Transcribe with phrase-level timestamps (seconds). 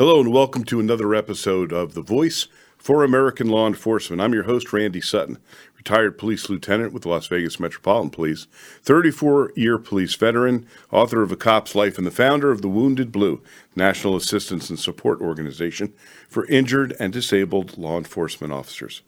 [0.00, 2.48] Hello, and welcome to another episode of The Voice
[2.78, 4.22] for American Law Enforcement.
[4.22, 5.36] I'm your host, Randy Sutton,
[5.76, 8.46] retired police lieutenant with the Las Vegas Metropolitan Police,
[8.82, 13.12] 34 year police veteran, author of A Cop's Life, and the founder of the Wounded
[13.12, 13.42] Blue,
[13.76, 15.92] National Assistance and Support Organization
[16.30, 19.02] for injured and disabled law enforcement officers.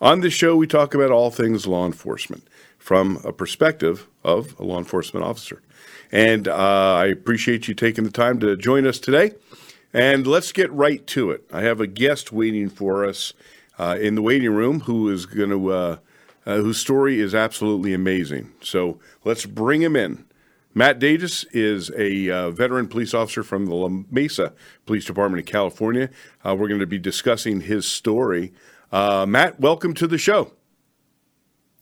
[0.00, 2.46] On this show, we talk about all things law enforcement
[2.78, 5.62] from a perspective of a law enforcement officer.
[6.12, 9.32] And uh, I appreciate you taking the time to join us today.
[9.92, 11.44] And let's get right to it.
[11.52, 13.32] I have a guest waiting for us
[13.78, 15.96] uh, in the waiting room who is going to, uh,
[16.44, 18.52] uh, whose story is absolutely amazing.
[18.62, 20.24] So let's bring him in.
[20.74, 24.52] Matt Davis is a uh, veteran police officer from the La Mesa
[24.84, 26.10] Police Department in California.
[26.44, 28.52] Uh, we're going to be discussing his story.
[28.92, 30.52] Uh, Matt, welcome to the show.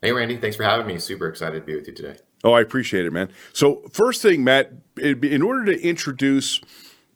[0.00, 0.36] Hey, Randy.
[0.36, 0.98] Thanks for having me.
[0.98, 2.16] Super excited to be with you today.
[2.44, 3.30] Oh, I appreciate it, man.
[3.52, 6.60] So, first thing, Matt, in order to introduce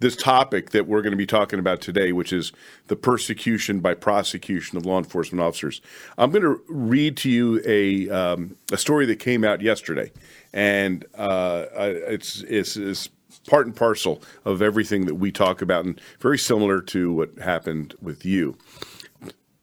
[0.00, 2.52] this topic that we're going to be talking about today, which is
[2.88, 5.80] the persecution by prosecution of law enforcement officers.
[6.18, 10.10] I'm going to read to you a um, a story that came out yesterday,
[10.52, 13.08] and uh, it's, it's, it's
[13.46, 17.94] part and parcel of everything that we talk about, and very similar to what happened
[18.00, 18.56] with you.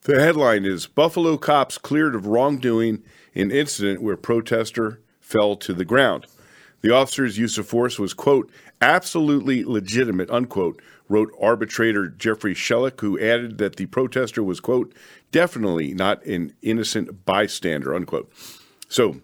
[0.03, 5.83] The headline is Buffalo cops cleared of wrongdoing in incident where protester fell to the
[5.83, 6.27] ground.
[6.87, 8.49] The officer's use of force was, quote,
[8.79, 14.93] absolutely legitimate, unquote, wrote arbitrator Jeffrey Selchick, who added that the protester was, quote,
[15.33, 18.31] definitely not an innocent bystander, unquote.
[18.87, 19.17] So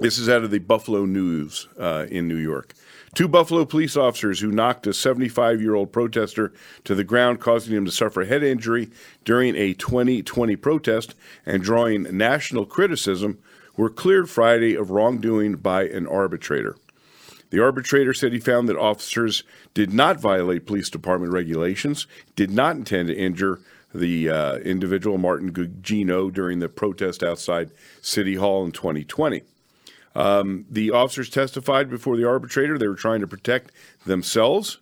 [0.00, 2.74] this is out of the Buffalo News uh, in New York.
[3.14, 6.52] Two Buffalo police officers who knocked a 75 year old protester
[6.84, 8.90] to the ground, causing him to suffer head injury
[9.24, 11.14] during a 2020 protest
[11.46, 13.38] and drawing national criticism,
[13.76, 16.76] were cleared Friday of wrongdoing by an arbitrator.
[17.52, 22.76] The arbitrator said he found that officers did not violate police department regulations, did not
[22.76, 23.60] intend to injure
[23.94, 27.70] the uh, individual, Martin Gugino, during the protest outside
[28.00, 29.42] City Hall in 2020.
[30.14, 33.70] Um, the officers testified before the arbitrator they were trying to protect
[34.06, 34.78] themselves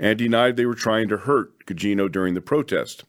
[0.00, 3.04] and denied they were trying to hurt Gugino during the protest.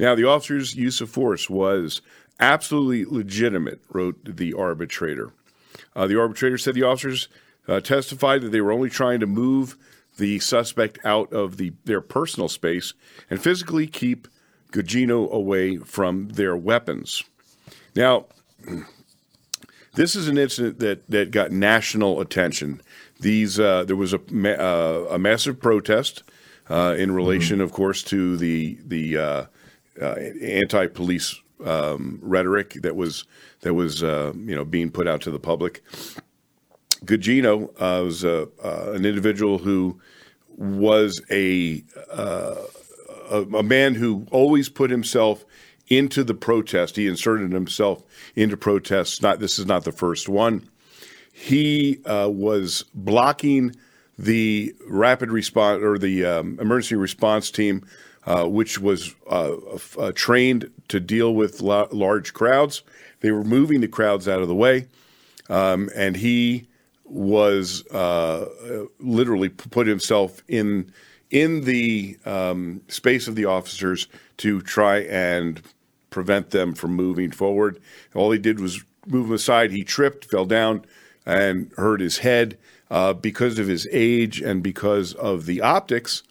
[0.00, 2.02] Now, the officers' use of force was
[2.40, 5.30] absolutely legitimate, wrote the arbitrator.
[5.94, 7.28] Uh, the arbitrator said the officers
[7.68, 9.76] uh, testified that they were only trying to move
[10.18, 12.94] the suspect out of the, their personal space
[13.30, 14.28] and physically keep
[14.72, 17.22] Gugino away from their weapons.
[17.94, 18.26] Now,
[19.94, 22.80] this is an incident that, that got national attention.
[23.20, 26.24] These uh, there was a, uh, a massive protest
[26.68, 27.64] uh, in relation, mm-hmm.
[27.64, 29.44] of course, to the the uh,
[30.00, 33.24] uh, anti-police um, rhetoric that was
[33.60, 35.84] that was uh, you know being put out to the public.
[37.04, 40.00] Gugino uh, was a, uh, an individual who
[40.56, 41.82] was a,
[42.12, 42.54] uh,
[43.30, 45.44] a, a man who always put himself
[45.88, 46.96] into the protest.
[46.96, 48.02] He inserted himself
[48.36, 49.20] into protests.
[49.20, 50.68] Not this is not the first one.
[51.32, 53.74] He uh, was blocking
[54.18, 57.84] the rapid response or the um, emergency response team,
[58.26, 62.82] uh, which was uh, trained to deal with la- large crowds.
[63.20, 64.86] They were moving the crowds out of the way,
[65.48, 66.68] um, and he
[67.12, 68.48] was uh,
[68.98, 70.90] literally put himself in
[71.30, 74.06] in the um, space of the officers
[74.38, 75.62] to try and
[76.10, 77.80] prevent them from moving forward.
[78.14, 79.70] All he did was move him aside.
[79.70, 80.84] He tripped, fell down,
[81.24, 82.58] and hurt his head
[82.90, 86.22] uh, because of his age and because of the optics.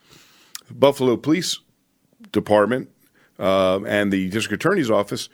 [0.70, 1.60] Buffalo Police
[2.32, 2.90] Department
[3.40, 5.30] uh, and the district attorney's office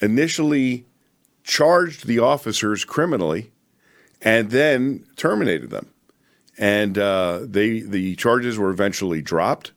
[0.00, 0.86] initially
[1.44, 3.50] charged the officers criminally
[4.22, 5.90] and then terminated them.
[6.58, 9.72] And uh, they the charges were eventually dropped,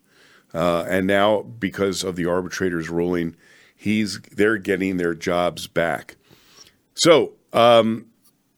[0.53, 3.35] uh, and now because of the arbitrator's ruling,
[3.75, 6.17] he's they're getting their jobs back.
[6.93, 8.07] So, um,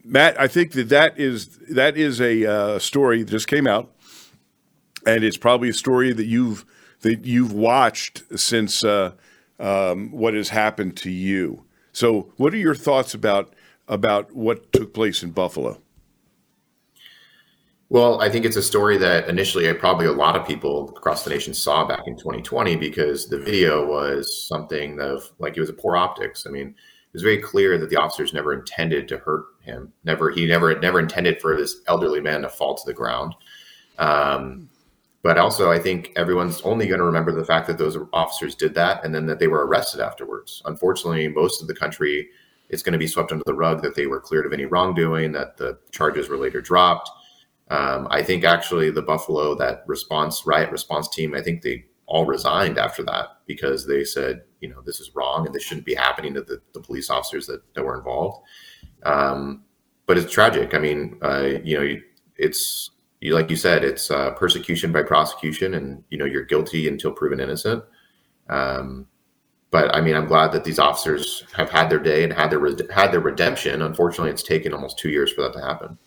[0.04, 3.92] Matt, I think that that is that is a uh, story that just came out,
[5.06, 6.66] and it's probably a story that you've
[7.02, 9.12] that you've watched since uh,
[9.60, 11.64] um, what has happened to you.
[11.92, 13.55] So, what are your thoughts about
[13.88, 15.82] about what took place in Buffalo?
[17.90, 21.30] Well, I think it's a story that initially probably a lot of people across the
[21.30, 25.74] nation saw back in 2020 because the video was something of like it was a
[25.74, 26.48] poor optics.
[26.48, 29.94] I mean, it was very clear that the officers never intended to hurt him.
[30.04, 33.36] Never, he never, never intended for this elderly man to fall to the ground.
[34.00, 34.68] Um,
[35.22, 38.74] but also, I think everyone's only going to remember the fact that those officers did
[38.76, 40.62] that and then that they were arrested afterwards.
[40.66, 42.30] Unfortunately, most of the country
[42.70, 45.32] is going to be swept under the rug that they were cleared of any wrongdoing,
[45.34, 47.10] that the charges were later dropped
[47.70, 52.26] um, I think actually the Buffalo that response riot response team, I think they all
[52.26, 55.96] resigned after that because they said, you know, this is wrong and this shouldn't be
[55.96, 58.44] happening to the, the police officers that, that were involved.
[59.04, 59.64] Um,
[60.06, 60.76] but it's tragic.
[60.76, 61.96] I mean, uh, you know,
[62.38, 62.92] it's
[63.22, 67.12] you, like you said, it's uh, persecution by prosecution, and you know, you're guilty until
[67.12, 67.84] proven innocent.
[68.50, 69.08] Um,
[69.76, 72.62] but I mean, I'm glad that these officers have had their day and had their
[72.94, 73.82] had their redemption.
[73.82, 75.98] Unfortunately, it's taken almost two years for that to happen.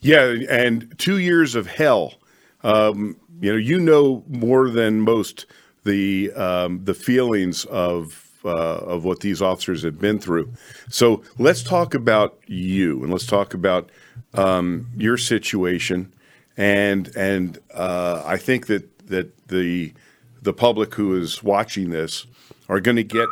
[0.00, 2.16] Yeah, and two years of hell.
[2.64, 5.46] Um, you know, you know more than most
[5.84, 10.52] the um, the feelings of uh, of what these officers have been through.
[10.90, 13.88] So let's talk about you, and let's talk about
[14.34, 16.12] um, your situation.
[16.58, 19.94] And and uh, I think that that the
[20.42, 22.26] the public who is watching this
[22.68, 23.28] are going to get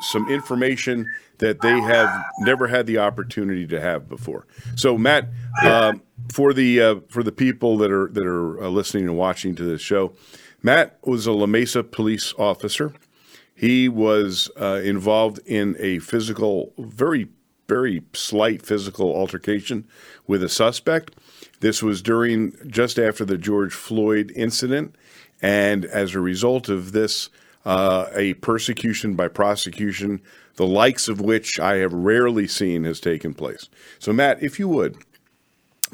[0.00, 1.06] some information
[1.38, 4.46] that they have never had the opportunity to have before.
[4.76, 5.28] So, Matt,
[5.64, 6.02] um,
[6.32, 9.64] for the uh, for the people that are that are uh, listening and watching to
[9.64, 10.12] this show,
[10.62, 12.92] Matt was a La Mesa police officer.
[13.54, 17.28] He was uh, involved in a physical, very
[17.68, 19.86] very slight physical altercation
[20.26, 21.14] with a suspect.
[21.60, 24.96] This was during just after the George Floyd incident,
[25.40, 27.30] and as a result of this
[27.64, 30.20] uh, a persecution by prosecution,
[30.56, 33.68] the likes of which I have rarely seen has taken place.
[33.98, 34.96] So, Matt, if you would,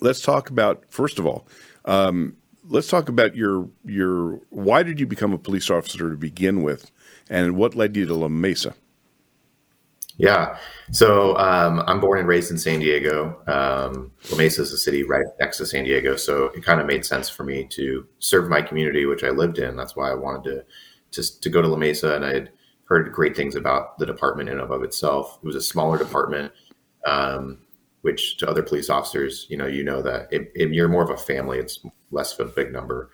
[0.00, 1.46] let's talk about first of all,
[1.84, 2.36] um,
[2.68, 6.90] let's talk about your your why did you become a police officer to begin with,
[7.28, 8.74] and what led you to La Mesa.
[10.18, 10.56] Yeah.
[10.92, 13.38] So um, I'm born and raised in San Diego.
[13.46, 16.16] Um, La Mesa is a city right next to San Diego.
[16.16, 19.58] So it kind of made sense for me to serve my community, which I lived
[19.58, 19.76] in.
[19.76, 20.64] That's why I wanted to
[21.12, 22.50] to, to go to La Mesa, and I had
[22.84, 25.38] heard great things about the department in and of itself.
[25.42, 26.52] It was a smaller department,
[27.04, 27.58] um,
[28.02, 31.58] which to other police officers, you know, you know that you're more of a family.
[31.58, 31.80] It's
[32.10, 33.10] less of a big number.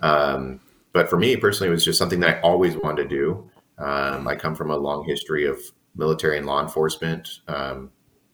[0.00, 0.60] Um,
[0.92, 3.50] but for me personally, it was just something that I always wanted to do.
[3.78, 5.58] Um, I come from a long history of
[5.94, 7.90] military and law enforcement, um,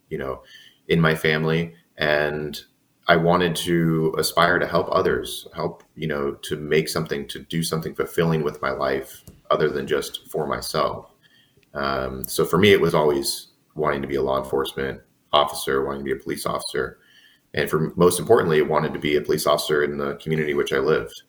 [0.09, 0.43] you know,
[0.89, 2.61] in my family, and
[3.09, 7.63] I wanted to aspire to help others, help, you know, to make something, to do
[7.63, 11.11] something fulfilling with my life other than just for myself.
[11.73, 15.01] Um, so for me, it was always wanting to be a law enforcement
[15.33, 16.99] officer, wanting to be a police officer.
[17.55, 20.79] And for most importantly, wanted to be a police officer in the community which I
[20.79, 21.23] lived.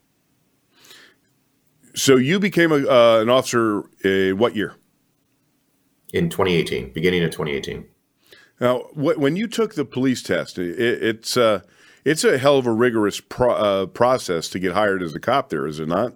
[1.96, 4.76] So you became a, uh, an officer in what year?
[6.14, 7.86] In 2018, beginning of 2018.
[8.60, 11.62] Now, when you took the police test, it's uh,
[12.04, 15.50] it's a hell of a rigorous pro- uh, process to get hired as a cop.
[15.50, 16.14] There is it not?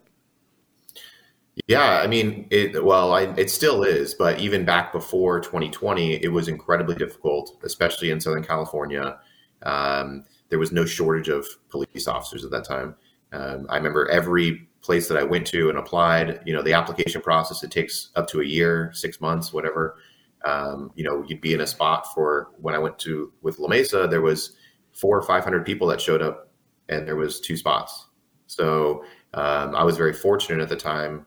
[1.68, 6.30] Yeah, I mean, it, well, I, it still is, but even back before 2020, it
[6.30, 9.20] was incredibly difficult, especially in Southern California.
[9.62, 12.96] Um, there was no shortage of police officers at that time.
[13.32, 17.22] Um, I remember every place that I went to and applied, you know, the application
[17.22, 19.96] process, it takes up to a year, six months, whatever.
[20.44, 23.68] Um, you know, you'd be in a spot for when I went to with La
[23.68, 24.56] Mesa, there was
[24.92, 26.52] four or 500 people that showed up
[26.90, 28.08] and there was two spots.
[28.48, 29.04] So
[29.34, 31.26] um, I was very fortunate at the time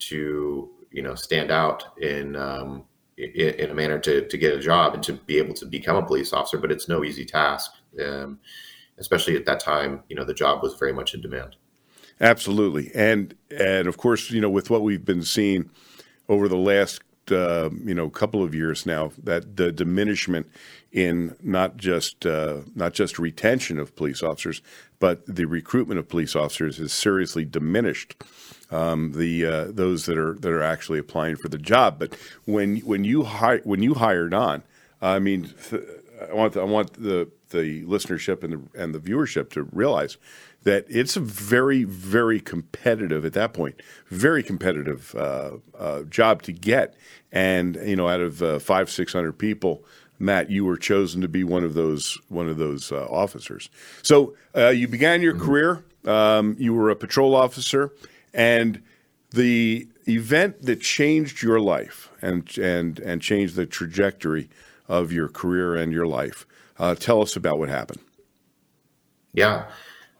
[0.00, 2.84] to, you know, stand out in, um,
[3.16, 5.96] in, in, a manner to, to get a job and to be able to become
[5.96, 7.70] a police officer, but it's no easy task.
[8.04, 8.40] Um,
[8.98, 11.56] especially at that time, you know, the job was very much in demand.
[12.20, 12.90] Absolutely.
[12.94, 15.70] And, and of course, you know, with what we've been seeing
[16.28, 17.02] over the last
[17.32, 20.46] uh, you know couple of years now that the diminishment
[20.92, 24.62] in not just uh, not just retention of police officers,
[24.98, 28.16] but the recruitment of police officers is seriously diminished.
[28.70, 32.16] Um, the uh, those that are that are actually applying for the job, but
[32.46, 34.62] when when you hi- when you hired on,
[35.00, 35.82] I mean, th-
[36.30, 40.16] I want I want the the listenership and the and the viewership to realize
[40.66, 46.52] that it's a very, very competitive at that point, very competitive uh, uh, job to
[46.52, 46.96] get.
[47.30, 49.84] And you know, out of uh, five, six hundred people,
[50.18, 53.70] Matt, you were chosen to be one of those one of those uh, officers.
[54.02, 55.44] So uh, you began your mm-hmm.
[55.44, 55.84] career.
[56.04, 57.92] Um, you were a patrol officer,
[58.34, 58.82] and
[59.30, 64.50] the event that changed your life and and and changed the trajectory
[64.88, 66.44] of your career and your life.
[66.76, 68.00] Uh, tell us about what happened.
[69.32, 69.66] Yeah.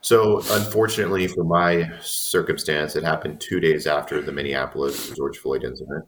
[0.01, 6.05] So, unfortunately for my circumstance, it happened two days after the Minneapolis George Floyd incident.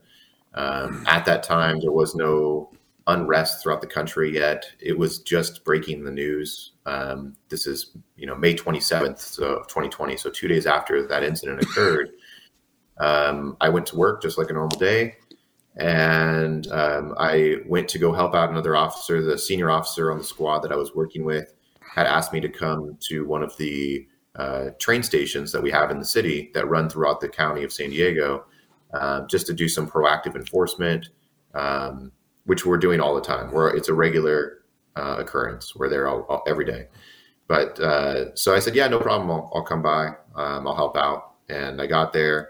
[0.54, 2.72] Um, at that time, there was no
[3.08, 4.66] unrest throughout the country yet.
[4.80, 6.74] It was just breaking the news.
[6.86, 10.18] Um, this is, you know, May 27th of 2020.
[10.18, 12.12] So, two days after that incident occurred,
[13.00, 15.16] um, I went to work just like a normal day.
[15.76, 20.24] And um, I went to go help out another officer, the senior officer on the
[20.24, 21.54] squad that I was working with
[21.94, 25.92] had asked me to come to one of the uh, train stations that we have
[25.92, 28.46] in the city that run throughout the county of San Diego,
[28.94, 31.10] uh, just to do some proactive enforcement,
[31.54, 32.12] um,
[32.46, 33.52] which we're doing all the time.
[33.52, 34.60] Where it's a regular
[34.96, 35.76] uh, occurrence.
[35.76, 36.88] We're there all, all, every day.
[37.48, 39.32] But uh, so I said, yeah, no problem.
[39.32, 40.10] I'll, I'll come by.
[40.36, 41.34] Um, I'll help out.
[41.50, 42.50] And I got there,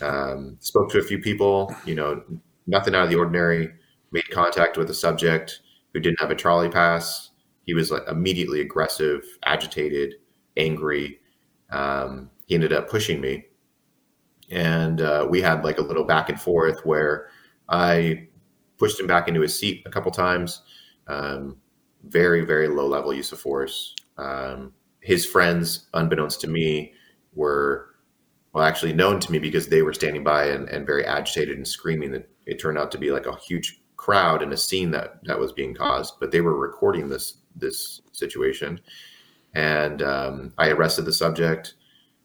[0.00, 1.74] um, spoke to a few people.
[1.84, 2.22] You know,
[2.66, 3.72] nothing out of the ordinary.
[4.12, 5.60] Made contact with a subject
[5.92, 7.27] who didn't have a trolley pass.
[7.68, 10.14] He was like immediately aggressive, agitated,
[10.56, 11.18] angry.
[11.70, 13.44] Um, he ended up pushing me,
[14.50, 17.28] and uh, we had like a little back and forth where
[17.68, 18.28] I
[18.78, 20.62] pushed him back into his seat a couple times.
[21.08, 21.58] Um,
[22.04, 23.94] very, very low level use of force.
[24.16, 26.94] Um, his friends, unbeknownst to me,
[27.34, 27.96] were
[28.54, 31.68] well actually known to me because they were standing by and, and very agitated and
[31.68, 32.12] screaming.
[32.12, 35.38] That it turned out to be like a huge crowd and a scene that that
[35.38, 38.80] was being caused, but they were recording this this situation.
[39.54, 41.74] And um, I arrested the subject,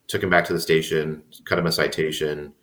[0.07, 2.53] took him back to the station, cut him a citation,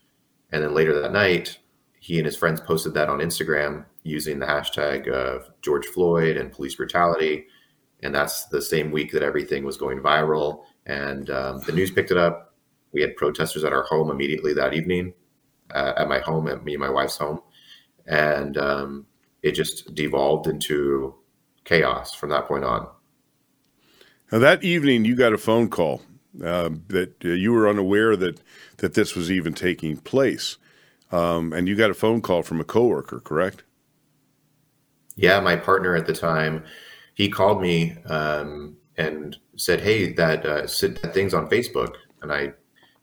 [0.52, 1.58] and then later that night,
[1.98, 6.52] he and his friends posted that on Instagram using the hashtag of George Floyd and
[6.52, 7.46] police brutality.
[8.02, 10.64] And that's the same week that everything was going viral.
[10.86, 12.54] And um, the news picked it up.
[12.92, 15.12] We had protesters at our home immediately that evening,
[15.74, 17.40] uh, at my home, at me and my wife's home.
[18.06, 19.06] And um,
[19.42, 21.14] it just devolved into
[21.64, 22.88] chaos from that point on.
[24.32, 26.02] Now, that evening, you got a phone call
[26.44, 28.40] uh, that uh, you were unaware that,
[28.78, 30.56] that this was even taking place.
[31.12, 33.64] Um, and you got a phone call from a coworker, correct?
[35.16, 36.64] Yeah, my partner at the time,
[37.14, 42.52] he called me um, and said, "Hey, that uh, that thing's on Facebook," and I,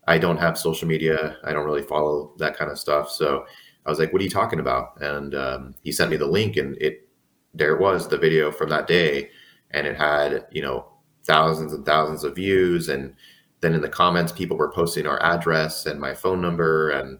[0.06, 1.36] I don't have social media.
[1.44, 3.10] I don't really follow that kind of stuff.
[3.10, 3.44] So
[3.86, 6.56] I was like, "What are you talking about?" And um, he sent me the link,
[6.56, 7.07] and it
[7.54, 9.30] there was, the video from that day,
[9.70, 10.86] and it had you know
[11.24, 13.14] thousands and thousands of views, and
[13.60, 17.18] then in the comments, people were posting our address and my phone number and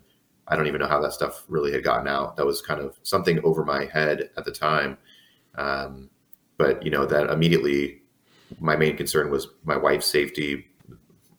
[0.49, 2.37] I don't even know how that stuff really had gotten out.
[2.37, 4.97] That was kind of something over my head at the time.
[5.56, 6.11] Um,
[6.56, 8.02] but you know that immediately,
[8.58, 10.66] my main concern was my wife's safety,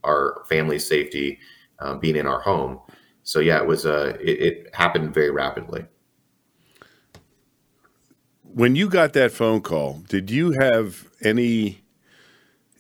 [0.04, 1.40] our family's safety,
[1.80, 2.80] um, being in our home.
[3.24, 3.86] So yeah, it was.
[3.86, 5.86] Uh, it, it happened very rapidly.
[8.54, 11.82] When you got that phone call, did you have any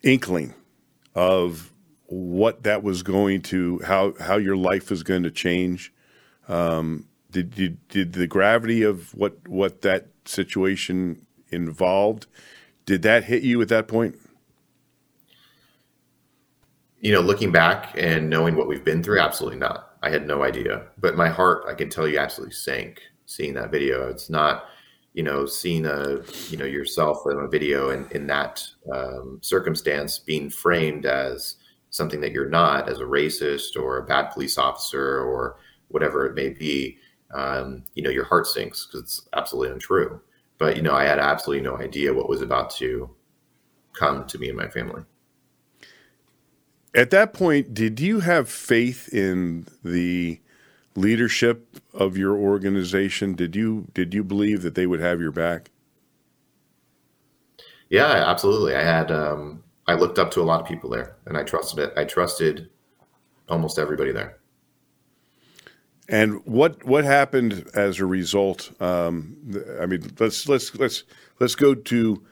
[0.04, 0.54] inkling
[1.16, 1.72] of
[2.08, 5.94] what that was going to how how your life was going to change
[6.48, 12.26] um, did, did did the gravity of what what that situation involved
[12.90, 14.16] did that hit you at that point?
[17.02, 19.94] You know, looking back and knowing what we've been through, absolutely not.
[20.02, 23.70] I had no idea, but my heart, I can tell you, absolutely sank seeing that
[23.70, 24.10] video.
[24.10, 24.66] It's not,
[25.20, 30.18] you know, seeing a, you know, yourself in a video in, in that um, circumstance
[30.18, 31.58] being framed as
[31.90, 35.58] something that you're not, as a racist or a bad police officer or
[35.90, 36.98] whatever it may be,
[37.34, 40.22] um, you know, your heart sinks because it's absolutely untrue.
[40.58, 43.10] But, you know, I had absolutely no idea what was about to
[43.92, 45.04] come to me and my family.
[46.96, 50.40] At that point, did you have faith in the
[50.96, 53.34] leadership of your organization?
[53.34, 55.72] Did you did you believe that they would have your back?
[57.90, 58.76] Yeah, absolutely.
[58.76, 61.80] I had um, I looked up to a lot of people there, and I trusted
[61.80, 61.94] it.
[61.98, 62.70] I trusted
[63.48, 64.38] almost everybody there.
[66.08, 68.72] And what what happened as a result?
[68.82, 69.38] Um,
[69.80, 71.04] I mean, let's let's let's
[71.40, 72.24] let's go to,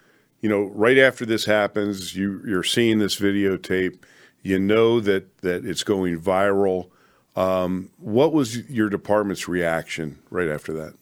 [0.42, 4.00] you know, right after this happens, you you're seeing this videotape,
[4.42, 6.90] you know that that it's going viral.
[7.38, 10.96] Um, what was your department's reaction right after that?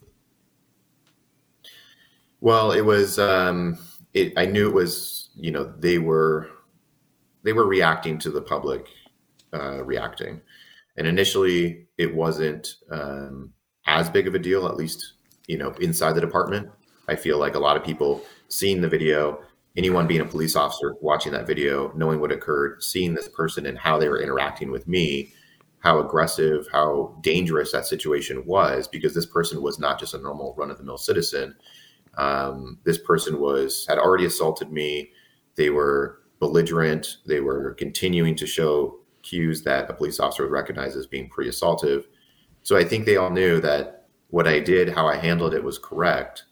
[2.42, 3.18] Well, it was.
[3.18, 3.80] Um,
[4.14, 5.30] it, I knew it was.
[5.34, 6.50] You know, they were
[7.44, 8.88] they were reacting to the public
[9.54, 10.42] uh, reacting.
[10.98, 13.54] And initially, it wasn't um,
[13.86, 15.14] as big of a deal, at least
[15.48, 16.70] you know inside the department.
[17.08, 19.40] I feel like a lot of people seeing the video,
[19.78, 23.78] anyone being a police officer watching that video, knowing what occurred, seeing this person and
[23.78, 25.32] how they were interacting with me,
[25.86, 30.56] how aggressive, how dangerous that situation was, because this person was not just a normal
[30.58, 31.56] run of the mill citizen.
[32.18, 35.12] Um, this person was had already assaulted me.
[35.56, 37.18] They were belligerent.
[37.28, 42.06] They were continuing to show cues that a police officer would recognize as being pre-assaultive.
[42.64, 45.78] So I think they all knew that what I did, how I handled it, was
[45.78, 46.46] correct.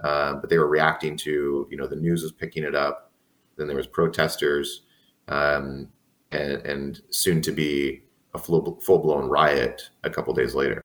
[0.00, 3.12] Uh, but they were reacting to, you know, the news was picking it up.
[3.56, 4.82] Then there was protesters,
[5.28, 5.90] um,
[6.32, 8.02] and, and, soon to be
[8.34, 10.82] a full blown riot a couple days later.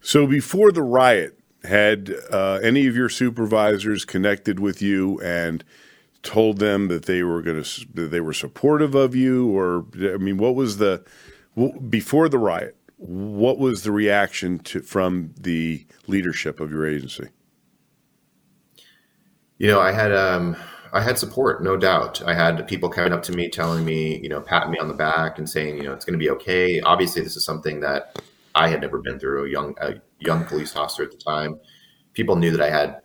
[0.00, 5.64] So before the riot, had uh, any of your supervisors connected with you and
[6.22, 10.16] told them that they were going to that they were supportive of you, or I
[10.16, 11.04] mean, what was the
[11.88, 12.76] before the riot?
[12.96, 17.28] What was the reaction to from the leadership of your agency?
[19.58, 20.56] You know, I had um,
[20.94, 22.22] I had support, no doubt.
[22.26, 24.94] I had people coming up to me, telling me, you know, patting me on the
[24.94, 26.80] back and saying, you know, it's going to be okay.
[26.82, 28.18] Obviously, this is something that
[28.54, 29.46] I had never been through.
[29.46, 31.58] A young, a young police officer at the time,
[32.12, 33.00] people knew that I had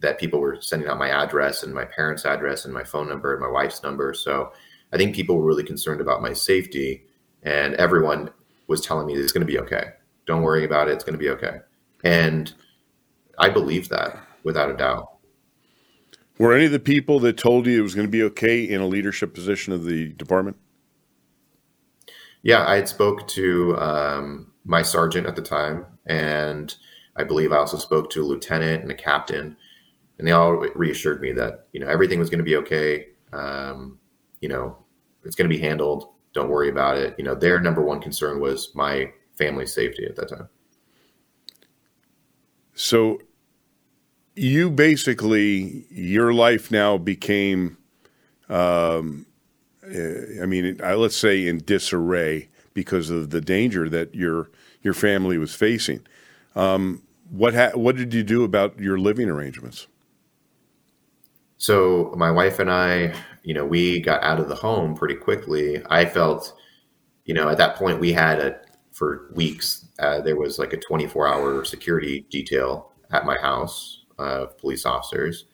[0.00, 3.32] that people were sending out my address and my parents' address and my phone number
[3.32, 4.12] and my wife's number.
[4.14, 4.52] So
[4.92, 7.06] I think people were really concerned about my safety,
[7.42, 8.30] and everyone
[8.66, 9.90] was telling me it's going to be okay.
[10.26, 10.92] Don't worry about it.
[10.92, 11.58] It's going to be okay.
[12.04, 12.52] And
[13.38, 15.15] I believe that without a doubt.
[16.38, 18.80] Were any of the people that told you it was going to be okay in
[18.80, 20.56] a leadership position of the department?
[22.42, 26.74] Yeah, I had spoke to um, my sergeant at the time, and
[27.16, 29.56] I believe I also spoke to a lieutenant and a captain,
[30.18, 33.08] and they all reassured me that you know everything was going to be okay.
[33.32, 33.98] Um,
[34.40, 34.76] you know,
[35.24, 36.12] it's going to be handled.
[36.34, 37.14] Don't worry about it.
[37.18, 40.48] You know, their number one concern was my family's safety at that time.
[42.74, 43.18] So,
[44.36, 47.78] you basically your life now became,
[48.48, 49.26] um,
[49.90, 54.50] eh, I mean, let's say in disarray because of the danger that your
[54.82, 56.06] your family was facing.
[56.54, 59.86] Um, what ha- what did you do about your living arrangements?
[61.56, 65.82] So my wife and I, you know, we got out of the home pretty quickly.
[65.88, 66.52] I felt,
[67.24, 68.60] you know, at that point we had a
[68.92, 69.86] for weeks.
[69.98, 75.46] Uh, there was like a 24 hour security detail at my house of police officers,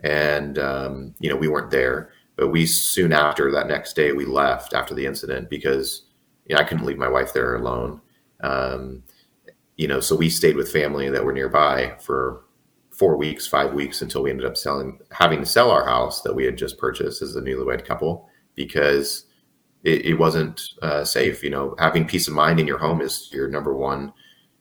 [0.00, 2.10] and um, you know we weren't there.
[2.36, 6.04] But we soon after that next day we left after the incident because
[6.46, 8.00] you know, I couldn't leave my wife there alone.
[8.40, 9.02] Um,
[9.76, 12.44] you know, so we stayed with family that were nearby for
[12.90, 16.34] four weeks, five weeks until we ended up selling, having to sell our house that
[16.34, 19.26] we had just purchased as a newlywed couple because
[19.84, 21.44] it, it wasn't uh, safe.
[21.44, 24.12] You know, having peace of mind in your home is your number one,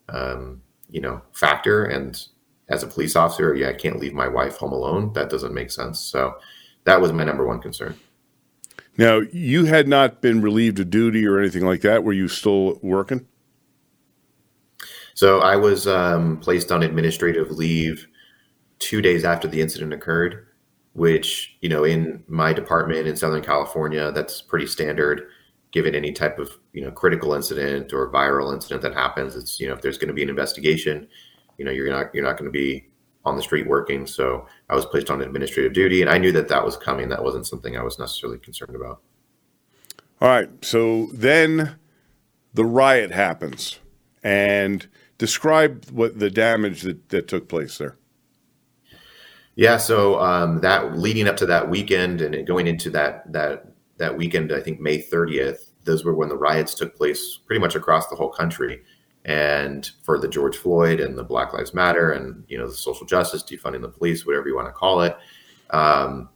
[0.09, 1.85] um, you know, factor.
[1.85, 2.21] And
[2.69, 5.13] as a police officer, yeah, I can't leave my wife home alone.
[5.13, 5.99] That doesn't make sense.
[5.99, 6.35] So
[6.83, 7.95] that was my number one concern.
[8.97, 12.03] Now, you had not been relieved of duty or anything like that.
[12.03, 13.27] Were you still working?
[15.13, 18.07] So I was um, placed on administrative leave
[18.79, 20.47] two days after the incident occurred,
[20.93, 25.27] which, you know, in my department in Southern California, that's pretty standard
[25.71, 29.35] given any type of, you know, critical incident or viral incident that happens.
[29.35, 31.07] It's, you know, if there's going to be an investigation,
[31.57, 32.87] you know, you're not, you're not going to be
[33.25, 34.07] on the street working.
[34.07, 37.09] So I was placed on administrative duty and I knew that that was coming.
[37.09, 39.01] That wasn't something I was necessarily concerned about.
[40.21, 40.49] All right.
[40.63, 41.75] So then
[42.53, 43.79] the riot happens
[44.23, 47.97] and describe what the damage that, that took place there.
[49.55, 53.65] Yeah, so um, that leading up to that weekend and going into that that
[53.97, 57.73] that weekend, I think May 30th, those were when the riots took place pretty much
[57.75, 58.83] across the whole country.
[59.27, 63.05] And for the George Floyd and the Black Lives Matter and you know the social
[63.05, 65.15] justice, defunding the police, whatever you want to call it.
[65.69, 66.29] Um,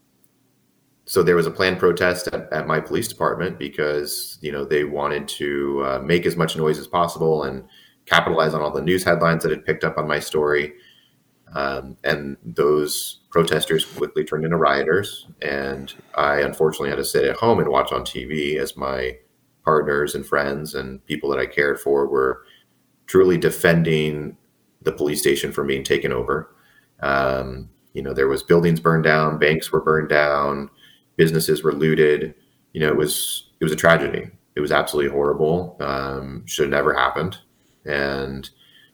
[1.06, 4.84] so there was a planned protest at, at, my police department because you know they
[4.84, 7.64] wanted to uh, make as much noise as possible and
[8.06, 10.74] capitalize on all the news headlines that had picked up on my story.
[11.54, 15.28] Um, and those protesters quickly turned into rioters.
[15.42, 19.18] And I unfortunately had to sit at home and watch on TV as my
[19.64, 22.44] partners and friends and people that I cared for were
[23.12, 24.38] truly defending
[24.82, 26.56] the police station from being taken over.
[27.02, 30.70] Um, you know, there was buildings burned down, banks were burned down,
[31.18, 32.34] businesses were looted.
[32.74, 34.30] You know, it was it was a tragedy.
[34.56, 35.78] It was absolutely horrible.
[35.80, 37.38] Um, should have never happened
[37.86, 38.50] and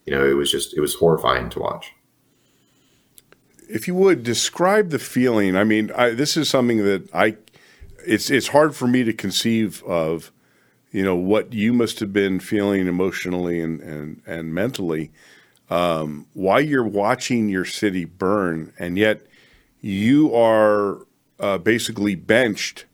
[0.05, 1.93] you know it was just it was horrifying to watch
[3.69, 7.35] if you would describe the feeling i mean I, this is something that i
[8.05, 10.31] it's it's hard for me to conceive of
[10.91, 15.11] you know what you must have been feeling emotionally and and, and mentally
[15.69, 19.21] um, while you're watching your city burn and yet
[19.81, 20.99] you are
[21.39, 22.85] uh, basically benched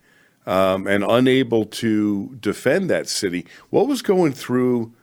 [0.46, 3.46] um, and unable to defend that city.
[3.70, 4.94] What was going through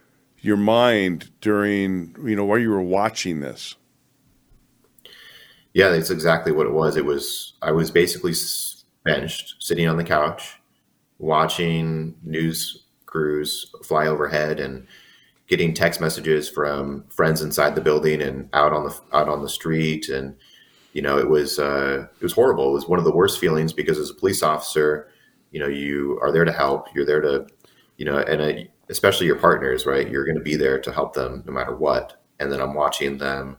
[0.41, 3.77] your mind during you know while you were watching this?
[5.73, 6.97] Yeah that's exactly what it was.
[6.97, 8.33] It was i was basically
[9.05, 10.60] benched sitting on the couch
[11.21, 14.87] watching news crews fly overhead and
[15.47, 19.49] getting text messages from friends inside the building and out on the out on the
[19.49, 20.35] street and
[20.93, 23.73] you know it was uh, it was horrible it was one of the worst feelings
[23.73, 25.09] because as a police officer
[25.51, 27.47] you know you are there to help you're there to
[27.97, 30.11] you know and I, especially your partners, right?
[30.11, 32.21] You're going to be there to help them no matter what.
[32.41, 33.57] And then I'm watching them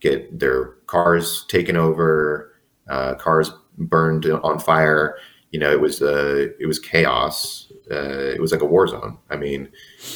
[0.00, 2.52] get their cars taken over,
[2.88, 5.16] uh, cars burned on fire.
[5.52, 7.70] You know, it was uh, it was chaos.
[7.90, 9.18] Uh, it was like a war zone.
[9.28, 9.68] I mean,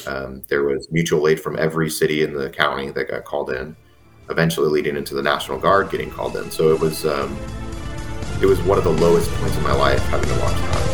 [0.07, 3.75] um, there was mutual aid from every city in the county that got called in.
[4.29, 6.49] Eventually, leading into the National Guard getting called in.
[6.49, 7.37] So it was um,
[8.41, 10.87] it was one of the lowest points in my life having to watch that.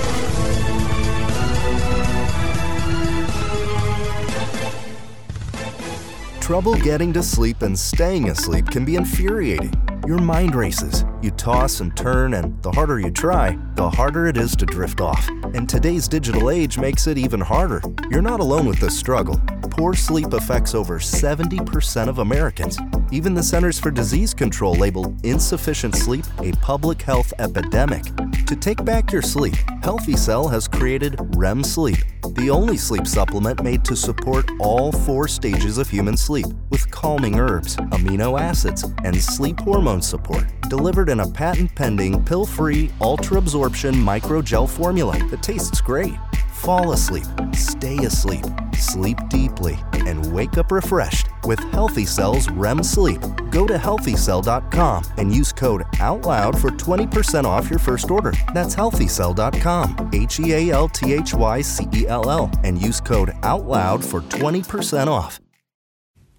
[6.42, 9.93] Trouble getting to sleep and staying asleep can be infuriating.
[10.06, 11.06] Your mind races.
[11.22, 15.00] You toss and turn, and the harder you try, the harder it is to drift
[15.00, 15.30] off.
[15.54, 17.82] And today's digital age makes it even harder.
[18.10, 19.40] You're not alone with this struggle.
[19.70, 22.78] Poor sleep affects over 70% of Americans.
[23.14, 28.04] Even the Centers for Disease Control labeled insufficient sleep a public health epidemic.
[28.48, 32.00] To take back your sleep, Healthy Cell has created REM Sleep,
[32.32, 37.40] the only sleep supplement made to support all four stages of human sleep with calming
[37.40, 43.38] herbs, amino acids, and sleep hormone support, delivered in a patent pending, pill free, ultra
[43.38, 46.16] absorption microgel formula that tastes great.
[46.64, 53.20] Fall asleep, stay asleep, sleep deeply, and wake up refreshed with Healthy Cell's REM Sleep.
[53.52, 58.32] Go to healthycell.com and use code OUTLOUD for 20% off your first order.
[58.54, 63.02] That's healthycell.com, H E A L T H Y C E L L, and use
[63.02, 65.42] code OUTLOUD for 20% off.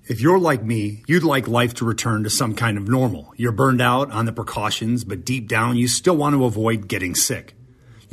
[0.04, 3.34] If you're like me, you'd like life to return to some kind of normal.
[3.37, 7.14] You're burned out on the precautions, but deep down, you still want to avoid getting
[7.14, 7.54] sick.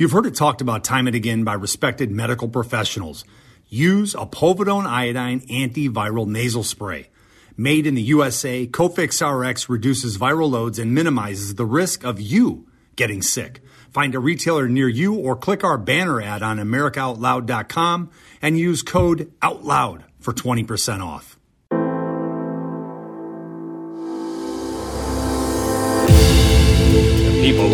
[0.02, 3.24] You've heard it talked about time and again by respected medical professionals.
[3.68, 7.08] Use a povidone iodine antiviral nasal spray.
[7.56, 12.66] Made in the USA, Cofix RX reduces viral loads and minimizes the risk of you
[12.96, 13.60] getting sick.
[13.92, 18.10] Find a retailer near you or click our banner ad on AmericaOutloud.com
[18.42, 21.31] and use code OUTLOUD for 20% off.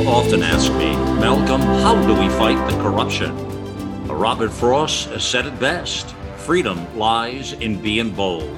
[0.09, 3.37] Often ask me, Malcolm, how do we fight the corruption?
[4.09, 8.57] Robert Frost has said it best freedom lies in being bold.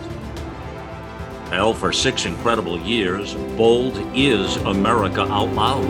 [1.51, 5.85] Hell, for six incredible years, Bold is America Out Loud.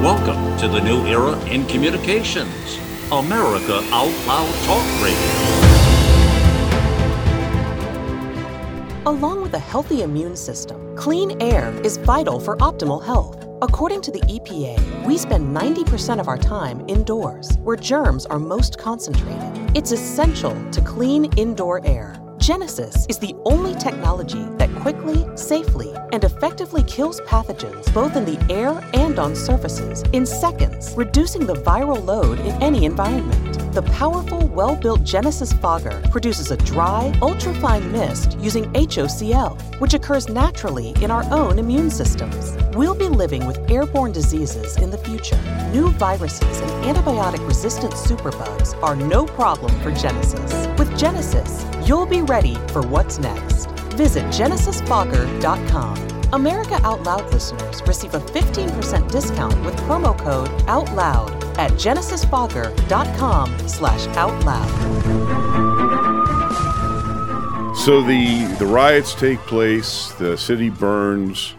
[0.00, 2.78] Welcome to the new era in communications
[3.10, 5.72] America Out Loud Talk Radio.
[9.06, 13.41] Along with a healthy immune system, clean air is vital for optimal health.
[13.62, 18.76] According to the EPA, we spend 90% of our time indoors, where germs are most
[18.76, 19.76] concentrated.
[19.76, 22.20] It's essential to clean indoor air.
[22.38, 28.52] Genesis is the only technology that quickly, safely, and effectively kills pathogens both in the
[28.52, 33.51] air and on surfaces in seconds, reducing the viral load in any environment.
[33.72, 40.28] The powerful, well built Genesis fogger produces a dry, ultrafine mist using HOCl, which occurs
[40.28, 42.54] naturally in our own immune systems.
[42.76, 45.40] We'll be living with airborne diseases in the future.
[45.72, 50.68] New viruses and antibiotic resistant superbugs are no problem for Genesis.
[50.78, 53.70] With Genesis, you'll be ready for what's next.
[53.96, 56.11] Visit genesisfogger.com.
[56.32, 64.06] America Out Loud listeners receive a 15% discount with promo code OUTLOUD at genesisfogger.com slash
[64.16, 64.68] outloud.
[67.76, 71.54] So the the riots take place, the city burns,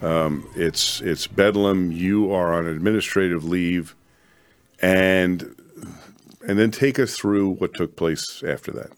[0.00, 1.90] um, it's it's bedlam.
[1.92, 3.94] You are on administrative leave,
[4.80, 5.54] and
[6.46, 8.92] and then take us through what took place after that.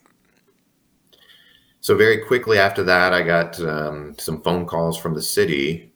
[1.81, 5.95] So very quickly after that, I got um, some phone calls from the city,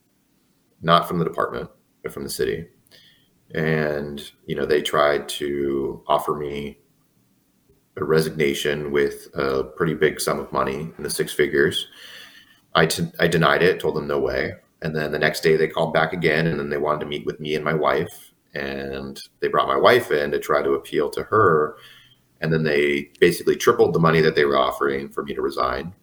[0.81, 1.71] not from the department,
[2.03, 2.67] but from the city,
[3.55, 6.79] and you know they tried to offer me
[7.97, 11.89] a resignation with a pretty big sum of money in the six figures.
[12.75, 14.55] I, t- I denied it, told them no way.
[14.83, 17.25] And then the next day they called back again, and then they wanted to meet
[17.25, 18.33] with me and my wife.
[18.55, 21.77] And they brought my wife in to try to appeal to her.
[22.45, 25.95] And then they basically tripled the money that they were offering for me to resign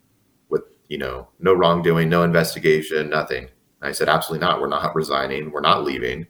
[0.49, 3.43] with, you know, no wrongdoing, no investigation, nothing.
[3.43, 4.59] And I said, absolutely not.
[4.59, 5.51] We're not resigning.
[5.51, 6.25] We're not leaving.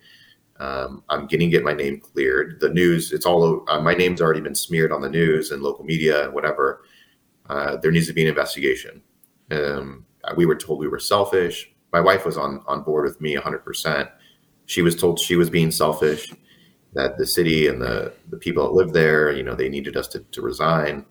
[0.60, 2.60] Um, I'm getting get my name cleared.
[2.60, 5.86] The news, it's all uh, my name's already been smeared on the news and local
[5.86, 6.84] media and whatever.
[7.50, 9.02] Uh, there needs to be an investigation.
[9.50, 11.72] Um, we were told we were selfish.
[11.94, 13.60] My wife was on on board with me 100.
[13.60, 14.10] percent
[14.66, 16.34] She was told she was being selfish.
[16.94, 20.08] That the city and the the people that live there, you know, they needed us
[20.10, 21.06] to, to resign.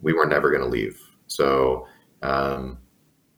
[0.00, 1.00] We were never going to leave.
[1.26, 1.86] So
[2.22, 2.78] um,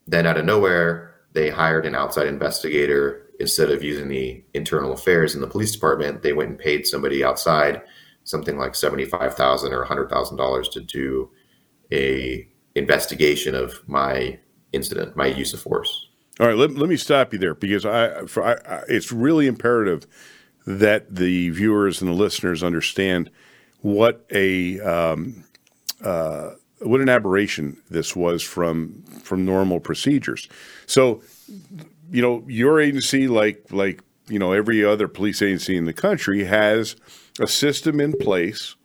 [0.06, 5.34] then, out of nowhere, they hired an outside investigator instead of using the internal affairs
[5.34, 7.82] in the police department, they went and paid somebody outside
[8.24, 11.30] something like 75,000 or hundred thousand dollars to do
[11.90, 14.38] a investigation of my
[14.72, 16.06] incident, my use of force.
[16.38, 19.46] All right, let, let me stop you there because I, for, I, I, it's really
[19.46, 20.06] imperative
[20.66, 23.30] that the viewers and the listeners understand
[23.80, 25.44] what a um,
[26.02, 30.48] uh, what an aberration this was from from normal procedures.
[30.86, 31.22] So,
[32.10, 36.44] you know, your agency, like like you know every other police agency in the country,
[36.44, 36.96] has
[37.38, 38.76] a system in place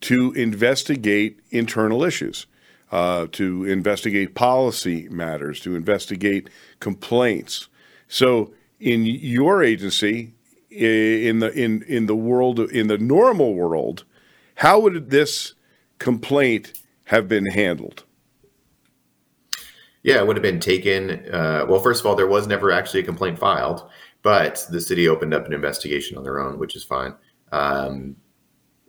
[0.00, 2.46] to investigate internal issues,
[2.92, 6.48] uh, to investigate policy matters, to investigate
[6.80, 7.68] complaints.
[8.08, 10.32] So, in your agency,
[10.70, 14.04] in the in in the world in the normal world,
[14.56, 15.54] how would this
[15.98, 16.72] complaint
[17.04, 18.04] have been handled?
[20.02, 21.10] Yeah, it would have been taken.
[21.32, 23.88] Uh, well, first of all, there was never actually a complaint filed,
[24.22, 27.14] but the city opened up an investigation on their own, which is fine.
[27.52, 28.16] Um,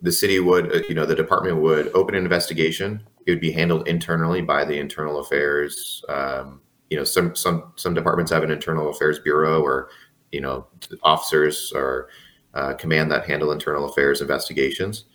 [0.02, 3.04] the city would, uh, you know, the department would open an investigation.
[3.26, 6.04] It would be handled internally by the internal affairs.
[6.08, 9.90] Um, you know, some some some departments have an internal affairs bureau, or
[10.32, 10.68] you know,
[11.04, 12.10] officers or
[12.54, 15.06] uh, command that handle internal affairs investigations.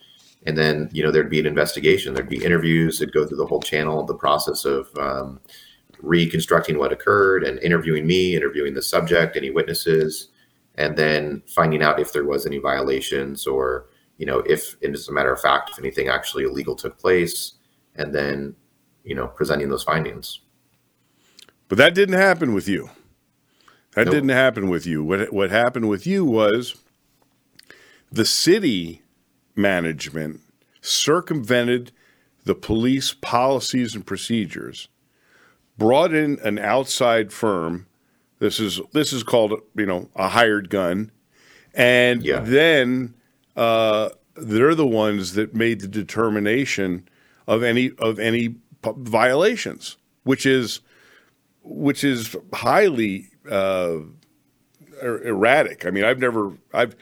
[0.46, 3.46] And then you know there'd be an investigation there'd be interviews it'd go through the
[3.46, 5.40] whole channel the process of um,
[6.00, 10.28] reconstructing what occurred and interviewing me interviewing the subject any witnesses
[10.74, 13.86] and then finding out if there was any violations or
[14.18, 17.54] you know if as a matter of fact if anything actually illegal took place
[17.96, 18.54] and then
[19.02, 20.40] you know presenting those findings.
[21.68, 22.90] But that didn't happen with you
[23.94, 24.14] that nope.
[24.14, 26.76] didn't happen with you what what happened with you was
[28.10, 29.02] the city
[29.56, 30.40] management
[30.80, 31.90] circumvented
[32.44, 34.88] the police policies and procedures,
[35.78, 37.86] brought in an outside firm.
[38.38, 41.10] This is this is called you know a hired gun,
[41.74, 42.40] and yeah.
[42.40, 43.14] then
[43.56, 47.08] uh, they're the ones that made the determination
[47.46, 50.80] of any of any violations, which is
[51.62, 53.98] which is highly uh,
[55.02, 55.86] er, erratic.
[55.86, 56.96] I mean, I've never I've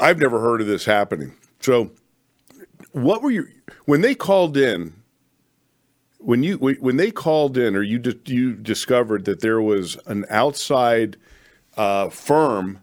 [0.00, 1.34] I've never heard of this happening.
[1.60, 1.90] So,
[2.92, 3.48] what were you
[3.86, 4.94] when they called in?
[6.18, 11.16] When you when they called in, or you you discovered that there was an outside
[11.76, 12.80] uh, firm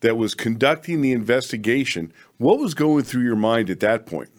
[0.00, 4.30] that was conducting the investigation, what was going through your mind at that point?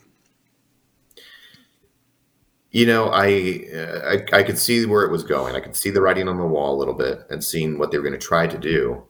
[2.72, 5.56] You know, I, uh, I, I could see where it was going.
[5.56, 7.98] I could see the writing on the wall a little bit and seeing what they
[7.98, 9.04] were going to try to do.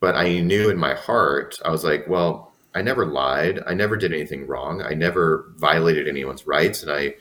[0.00, 3.62] But I knew in my heart, I was like, well, I never lied.
[3.66, 4.82] I never did anything wrong.
[4.82, 7.14] I never violated anyone's rights, and I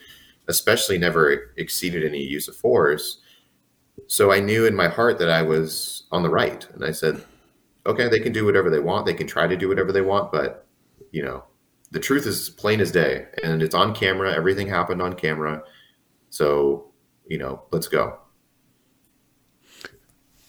[0.50, 3.22] especially never exceeded any use of force.
[4.08, 7.24] So I knew in my heart that I was on the right, and I said,
[7.86, 9.06] "Okay, they can do whatever they want.
[9.06, 10.68] They can try to do whatever they want, but
[11.12, 11.46] you know,
[11.92, 14.34] the truth is plain as day, and it's on camera.
[14.36, 15.64] Everything happened on camera.
[16.36, 16.92] So,
[17.26, 18.20] you know, let's go."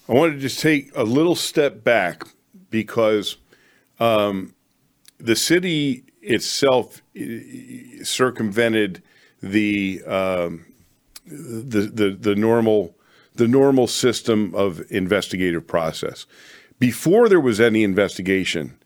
[0.09, 2.23] I want to just take a little step back
[2.69, 3.37] because
[3.97, 4.53] um,
[5.17, 7.01] the city itself
[8.03, 9.01] circumvented
[9.41, 10.65] the, um,
[11.25, 12.93] the the the normal
[13.35, 16.25] the normal system of investigative process.
[16.79, 18.77] Before there was any investigation,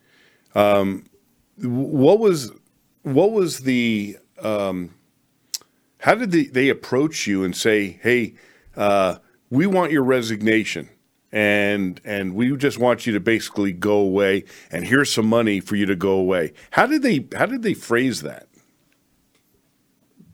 [0.53, 1.05] um,
[1.57, 2.51] what was
[3.01, 4.93] what was the um,
[6.01, 8.35] how did they, they approach you and say, "Hey,
[8.75, 9.17] uh,
[9.49, 10.89] we want your resignation"?
[11.31, 15.75] and and we just want you to basically go away and here's some money for
[15.75, 16.53] you to go away?
[16.71, 18.47] How did they how did they phrase that?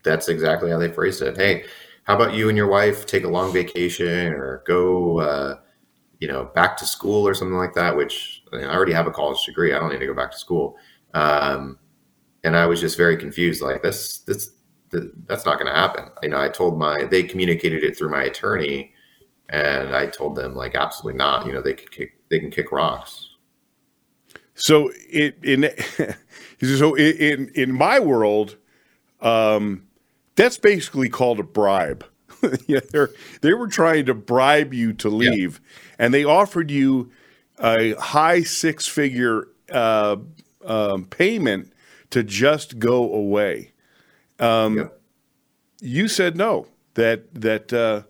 [0.04, 1.38] That's exactly how they phrased it.
[1.38, 1.66] Hey
[2.04, 5.60] how about you and your wife take a long vacation or go uh,
[6.20, 9.08] you know back to school or something like that which I, mean, I, already have
[9.08, 9.74] a college degree.
[9.74, 10.78] I don't need to go back to school.
[11.14, 11.80] Um,
[12.44, 14.52] and i was just very confused like this this,
[14.92, 18.24] that's not going to happen you know i told my they communicated it through my
[18.24, 18.94] attorney
[19.50, 21.46] and I told them like absolutely not.
[21.46, 23.30] You know, they could kick they can kick rocks.
[24.56, 25.70] So it in
[26.78, 28.58] so in in my world,
[29.22, 29.88] um,
[30.36, 32.06] that's basically called a bribe.
[32.68, 33.06] yeah, they
[33.42, 36.06] they were trying to bribe you to leave, yeah.
[36.06, 37.12] and they offered you
[37.60, 40.18] a high six figure uh,
[40.66, 41.72] um, payment
[42.10, 43.72] to just go away.
[44.40, 44.88] Um, yeah.
[45.82, 46.68] You said no.
[46.96, 48.04] That that uh,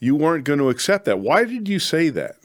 [0.00, 1.20] you weren't going to accept that.
[1.20, 2.36] Why did you say that?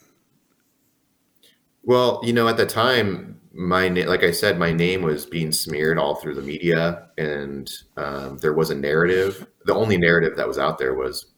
[1.82, 5.52] Well, you know, at the time, my na- like I said, my name was being
[5.52, 9.48] smeared all through the media, and um, there was a narrative.
[9.66, 11.34] The only narrative that was out there was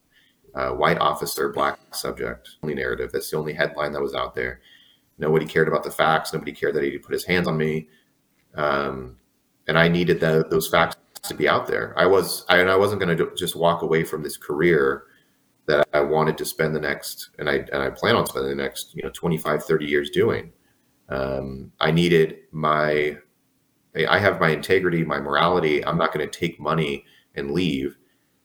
[0.56, 2.50] uh, white officer, black subject.
[2.64, 3.12] Only narrative.
[3.14, 4.60] That's the only headline that was out there.
[5.20, 6.34] Nobody cared about the facts.
[6.34, 7.88] Nobody cared that he put his hands on me,
[8.56, 9.16] um,
[9.68, 11.94] and I needed the, those facts to be out there.
[11.98, 15.04] I was, I, and I wasn't going to just walk away from this career
[15.68, 18.64] that I wanted to spend the next, and I and I plan on spending the
[18.64, 20.52] next, you know, 25, 30 years doing.
[21.10, 23.18] Um, I needed my,
[24.08, 25.86] I have my integrity, my morality.
[25.86, 27.06] I'm not going to take money
[27.36, 27.98] and leave.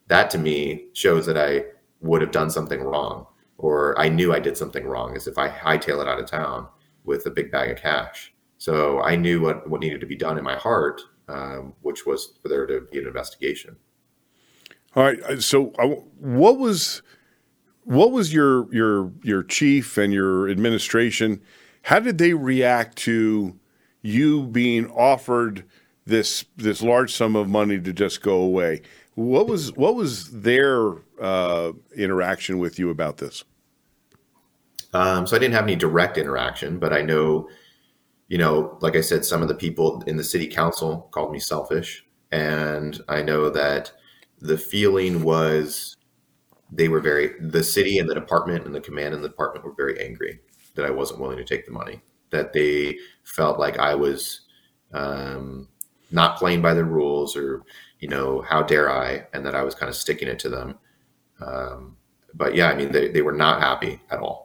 [0.09, 1.65] That to me shows that I
[2.01, 5.49] would have done something wrong, or I knew I did something wrong, as if I
[5.49, 6.69] hightail it out of town
[7.05, 8.35] with a big bag of cash.
[8.59, 12.35] So I knew what, what needed to be done in my heart, um, which was
[12.43, 13.77] for there to be an investigation.
[14.97, 15.21] All right.
[15.23, 17.03] Uh, so, uh, what was
[17.85, 21.41] what was your your your chief and your administration?
[21.83, 23.59] How did they react to
[24.03, 25.65] you being offered
[26.07, 28.83] this this large sum of money to just go away?
[29.15, 33.45] What was what was their uh, interaction with you about this?
[34.93, 37.49] Um, so I didn't have any direct interaction, but I know,
[38.29, 41.39] you know, like I said, some of the people in the city council called me
[41.39, 43.93] selfish, and I know that
[44.41, 45.97] the feeling was
[46.71, 49.75] they were very the city and the department and the command and the department were
[49.77, 50.41] very angry
[50.75, 52.03] that I wasn't willing to take the money.
[52.31, 54.41] That they felt like I was
[54.93, 55.69] um,
[56.11, 57.63] not playing by the rules, or
[58.01, 60.79] you know, how dare I, and that I was kind of sticking it to them.
[61.41, 61.97] Um,
[62.35, 64.44] but yeah, I mean, they, they were not happy at all.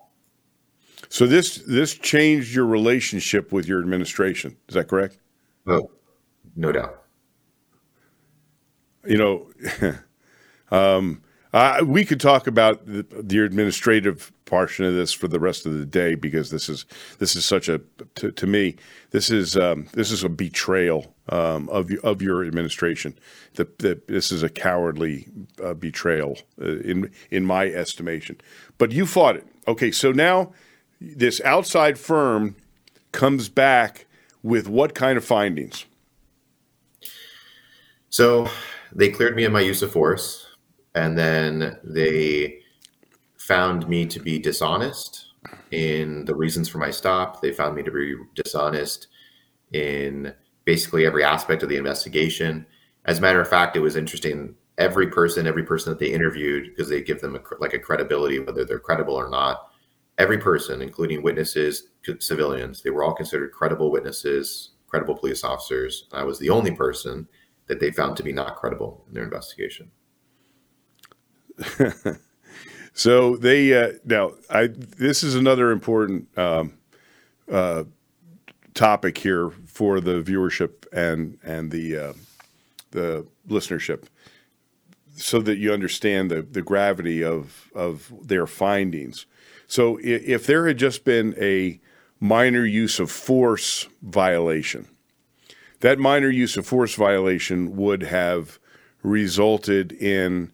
[1.10, 4.56] So this this changed your relationship with your administration.
[4.68, 5.18] Is that correct?
[5.68, 5.92] Oh,
[6.56, 7.00] no doubt
[9.06, 9.96] you know,
[10.72, 15.66] um, uh, we could talk about the, the, administrative portion of this for the rest
[15.66, 16.86] of the day because this is
[17.18, 17.82] this is such a
[18.14, 18.76] to, to me
[19.10, 23.18] this is um, this is a betrayal um, of of your administration.
[23.56, 25.28] The, the, this is a cowardly
[25.64, 28.40] uh, betrayal uh, in in my estimation.
[28.78, 29.48] But you fought it.
[29.68, 30.54] Okay, so now
[31.00, 32.56] this outside firm
[33.12, 34.06] comes back
[34.44, 35.86] with what kind of findings?
[38.10, 38.50] So
[38.92, 40.48] they cleared me of my use of force,
[40.96, 42.60] and then they
[43.38, 45.28] found me to be dishonest
[45.72, 47.42] in the reasons for my stop.
[47.42, 49.08] They found me to be dishonest
[49.72, 50.34] in
[50.66, 52.66] basically every aspect of the investigation.
[53.06, 54.56] As a matter of fact, it was interesting.
[54.78, 58.40] Every person, every person that they interviewed, because they give them a, like a credibility,
[58.40, 59.69] whether they're credible or not.
[60.20, 61.88] Every person, including witnesses,
[62.20, 66.08] civilians, they were all considered credible witnesses, credible police officers.
[66.12, 67.28] I was the only person
[67.68, 69.92] that they found to be not credible in their investigation.
[72.94, 76.74] so they uh, now I this is another important um,
[77.52, 77.86] uh,
[78.74, 82.14] topic here for the viewership and and the uh,
[82.92, 84.06] the listenership,
[85.16, 89.26] so that you understand the the gravity of of their findings.
[89.70, 91.80] So if there had just been a
[92.20, 94.88] minor use of force violation
[95.82, 98.60] that minor use of force violation would have
[99.04, 100.52] resulted in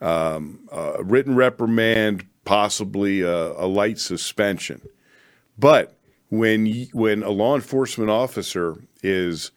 [0.00, 4.80] um, a written reprimand, possibly a, a light suspension.
[5.58, 5.96] But
[6.30, 9.50] when when a law enforcement officer is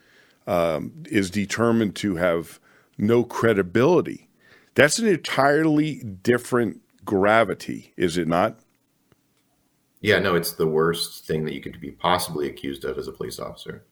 [0.47, 2.59] um, is determined to have
[2.97, 4.27] no credibility,
[4.73, 8.60] that's an entirely different gravity, is it not?
[10.01, 13.11] Yeah, no, it's the worst thing that you could be possibly accused of as a
[13.11, 13.83] police officer.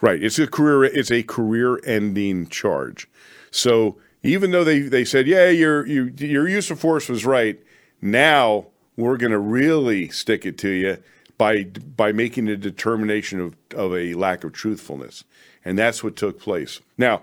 [0.00, 0.22] Right.
[0.22, 0.84] It's a career.
[0.84, 3.08] It's a career-ending charge.
[3.50, 7.60] So even though they, they said, yeah, your you, your use of force was right,
[8.00, 10.98] now we're going to really stick it to you
[11.36, 15.24] by by making a determination of, of a lack of truthfulness,
[15.64, 16.80] and that's what took place.
[16.96, 17.22] Now,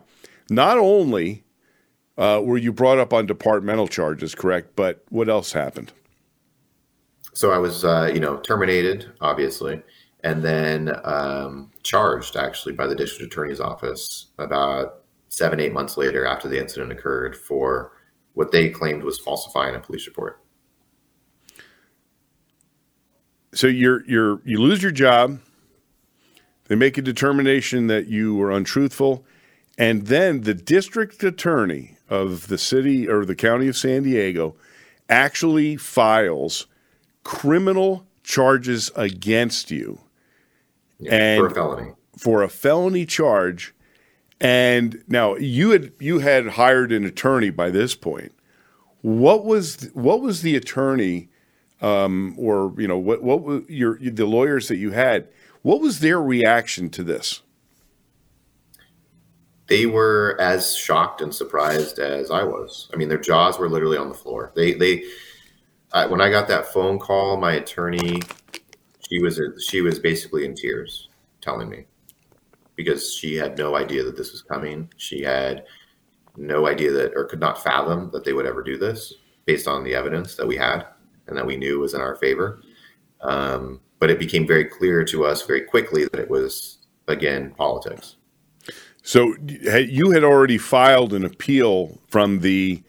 [0.49, 1.43] not only
[2.17, 4.75] uh, were you brought up on departmental charges, correct?
[4.75, 5.93] But what else happened?
[7.37, 9.81] So I was, uh, you know, terminated, obviously
[10.23, 16.25] and then um, charged actually by the district attorney's office about seven, eight months later
[16.25, 17.93] after the incident occurred for
[18.33, 20.41] what they claimed was falsifying a police report.
[23.53, 25.39] So you're you're you lose your job.
[26.65, 29.25] They make a determination that you were untruthful,
[29.77, 34.55] and then the district attorney of the city or the county of San Diego
[35.09, 36.67] actually files
[37.27, 39.99] criminal charges against you
[40.97, 41.91] yeah, and for a felony.
[42.17, 43.75] For a felony charge.
[44.39, 48.31] And now you had you had hired an attorney by this point.
[49.01, 51.27] What was what was the attorney,
[51.81, 55.27] um, or you know what what was your the lawyers that you had?
[55.63, 57.41] What was their reaction to this?
[59.67, 62.89] They were as shocked and surprised as I was.
[62.93, 64.53] I mean, their jaws were literally on the floor.
[64.55, 65.03] They they
[65.93, 68.21] I, when I got that phone call, my attorney
[69.09, 71.09] she was she was basically in tears
[71.41, 71.85] telling me
[72.75, 74.89] because she had no idea that this was coming.
[74.97, 75.65] She had
[76.35, 79.13] no idea that or could not fathom that they would ever do this.
[79.45, 80.85] based on the evidence that we had
[81.27, 82.61] and that we knew was in our favor.
[83.21, 88.17] Um, but it became very clear to us very quickly that it was again politics.
[89.01, 92.83] So you had already filed an appeal from the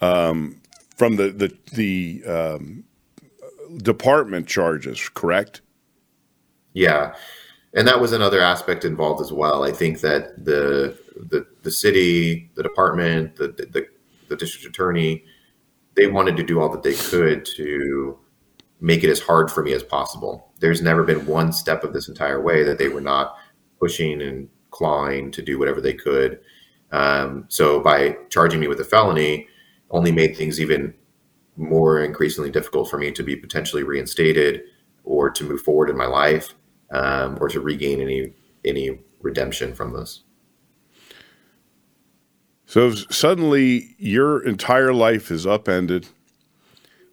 [0.00, 0.57] um,
[0.98, 2.84] from the the, the um,
[3.78, 5.62] department charges, correct?
[6.74, 7.14] Yeah,
[7.72, 9.64] and that was another aspect involved as well.
[9.64, 10.98] I think that the
[11.30, 13.86] the, the city, the department, the, the
[14.28, 15.24] the district attorney,
[15.94, 18.18] they wanted to do all that they could to
[18.80, 20.52] make it as hard for me as possible.
[20.58, 23.36] There's never been one step of this entire way that they were not
[23.80, 26.40] pushing and clawing to do whatever they could.
[26.90, 29.48] Um, so by charging me with a felony,
[29.90, 30.94] only made things even
[31.56, 34.62] more increasingly difficult for me to be potentially reinstated
[35.04, 36.54] or to move forward in my life
[36.92, 38.32] um, or to regain any
[38.64, 40.22] any redemption from this.
[42.66, 46.08] So suddenly, your entire life is upended.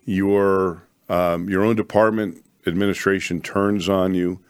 [0.03, 4.41] Your um, your own department administration turns on you.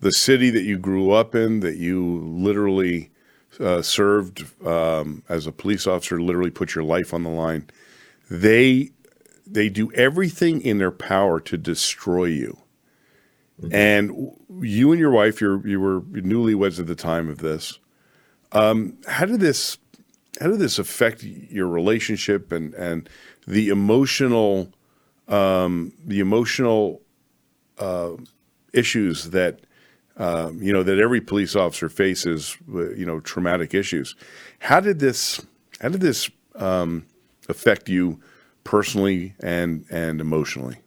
[0.00, 3.10] The city that you grew up in, that you literally
[3.60, 7.68] uh, served um, as a police officer, literally put your life on the line.
[8.30, 8.90] They
[9.46, 12.58] they do everything in their power to destroy you.
[13.60, 13.74] Mm-hmm.
[13.74, 17.78] And you and your wife, you you were newlyweds at the time of this.
[18.52, 19.78] Um, how did this
[20.40, 23.08] how did this affect your relationship and and
[23.46, 24.72] the emotional
[25.26, 27.02] um, the emotional
[27.78, 28.12] uh,
[28.72, 29.60] issues that
[30.18, 34.16] um, you know that every police officer faces, you know, traumatic issues.
[34.58, 35.44] How did this
[35.80, 37.06] how did this um,
[37.48, 38.20] affect you
[38.64, 40.78] personally and and emotionally?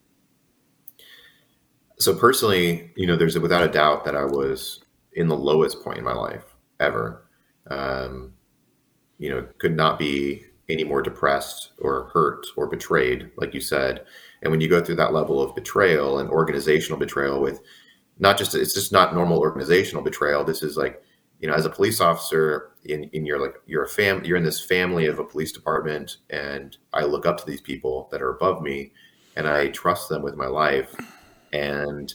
[1.98, 5.98] So personally, you know, there's without a doubt that I was in the lowest point
[5.98, 6.44] in my life
[6.80, 7.26] ever.
[7.70, 8.34] Um,
[9.18, 14.04] you know, could not be any more depressed or hurt or betrayed, like you said.
[14.42, 17.62] And when you go through that level of betrayal and organizational betrayal with
[18.22, 20.46] not just it's just not normal organizational betrayal.
[20.46, 21.04] This is like,
[21.40, 24.44] you know, as a police officer in, in your like you're a fam you're in
[24.44, 28.30] this family of a police department and I look up to these people that are
[28.30, 28.94] above me
[29.36, 30.96] and I trust them with my life.
[31.52, 32.14] And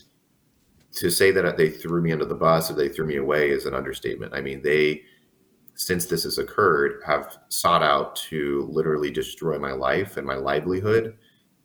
[0.93, 3.65] to say that they threw me under the bus or they threw me away is
[3.65, 4.33] an understatement.
[4.33, 5.03] I mean, they
[5.75, 11.17] since this has occurred have sought out to literally destroy my life and my livelihood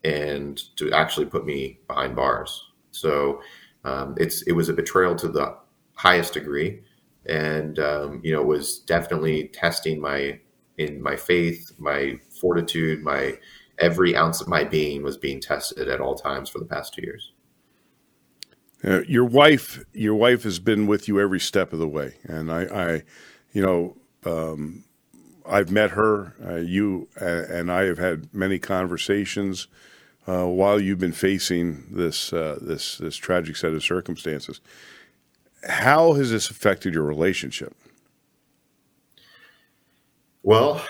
[0.02, 2.72] and to actually put me behind bars.
[2.90, 3.40] So
[3.84, 5.56] um, it's it was a betrayal to the
[5.94, 6.82] highest degree,
[7.26, 10.38] and um, you know was definitely testing my
[10.78, 13.38] in my faith, my fortitude, my
[13.78, 17.02] every ounce of my being was being tested at all times for the past two
[17.02, 17.32] years.
[18.84, 22.50] Uh, your wife, your wife has been with you every step of the way, and
[22.50, 23.02] I, I
[23.52, 24.84] you know, um,
[25.46, 26.34] I've met her.
[26.44, 29.68] Uh, you uh, and I have had many conversations
[30.26, 34.60] uh, while you've been facing this uh, this this tragic set of circumstances.
[35.68, 37.74] How has this affected your relationship?
[40.42, 40.84] Well,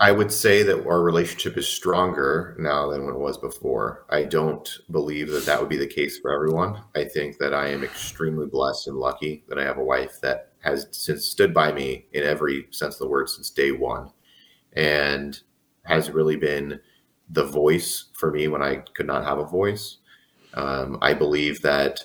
[0.00, 4.06] I would say that our relationship is stronger now than when it was before.
[4.08, 6.82] I don't believe that that would be the case for everyone.
[6.96, 10.52] I think that I am extremely blessed and lucky that I have a wife that
[10.60, 14.10] has since stood by me in every sense of the word since day one
[14.72, 15.38] and
[15.82, 16.80] has really been
[17.30, 19.98] the voice for me when I could not have a voice.
[20.54, 22.00] Um, I believe that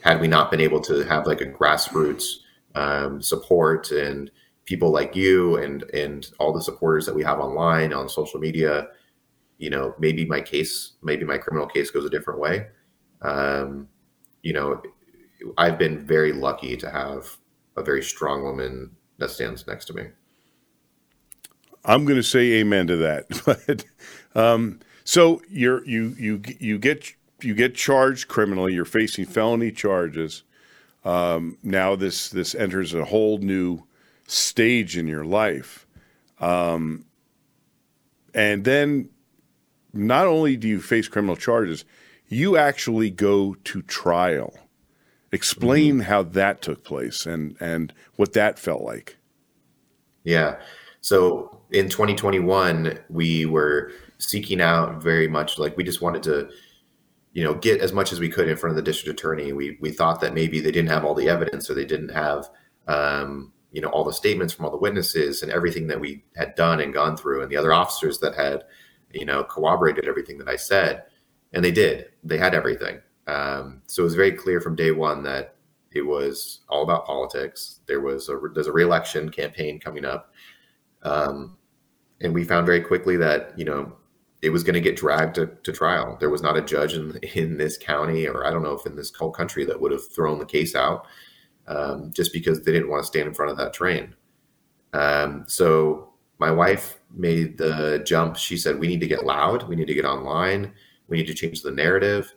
[0.00, 2.24] had we not been able to have like a grassroots
[2.74, 4.30] um, support and
[4.64, 8.88] people like you and and all the supporters that we have online on social media,
[9.58, 12.66] you know, maybe my case, maybe my criminal case goes a different way.
[13.22, 13.88] Um,
[14.42, 14.82] you know,
[15.56, 17.36] I've been very lucky to have
[17.76, 20.04] a very strong woman that stands next to me.
[21.84, 23.26] I'm going to say amen to that.
[23.44, 23.84] but
[24.34, 27.12] um, so you're you you you get
[27.42, 28.74] you get charged criminally.
[28.74, 30.42] You're facing felony charges.
[31.04, 33.84] Um, now this this enters a whole new
[34.26, 35.86] stage in your life,
[36.40, 37.06] um,
[38.34, 39.08] and then
[39.92, 41.84] not only do you face criminal charges,
[42.28, 44.54] you actually go to trial.
[45.32, 46.02] Explain mm-hmm.
[46.02, 49.16] how that took place and and what that felt like.
[50.24, 50.56] Yeah.
[51.00, 56.48] So in 2021, we were seeking out very much like we just wanted to,
[57.32, 59.52] you know, get as much as we could in front of the district attorney.
[59.52, 62.48] We we thought that maybe they didn't have all the evidence or they didn't have,
[62.86, 66.54] um, you know, all the statements from all the witnesses and everything that we had
[66.54, 68.64] done and gone through, and the other officers that had,
[69.12, 71.04] you know, corroborated everything that I said,
[71.52, 72.06] and they did.
[72.24, 73.00] They had everything.
[73.26, 75.54] Um, so it was very clear from day one that
[75.92, 77.80] it was all about politics.
[77.86, 80.32] There was a there's a reelection campaign coming up.
[81.02, 81.57] Um,
[82.20, 83.92] and we found very quickly that you know
[84.42, 86.16] it was going to get dragged to, to, trial.
[86.20, 88.96] There was not a judge in, in this county, or I don't know if in
[88.96, 91.06] this whole country, that would have thrown the case out
[91.66, 94.14] um, just because they didn't want to stand in front of that train.
[94.92, 98.36] Um, so my wife made the jump.
[98.36, 99.68] She said, "We need to get loud.
[99.68, 100.72] We need to get online.
[101.08, 102.34] We need to change the narrative."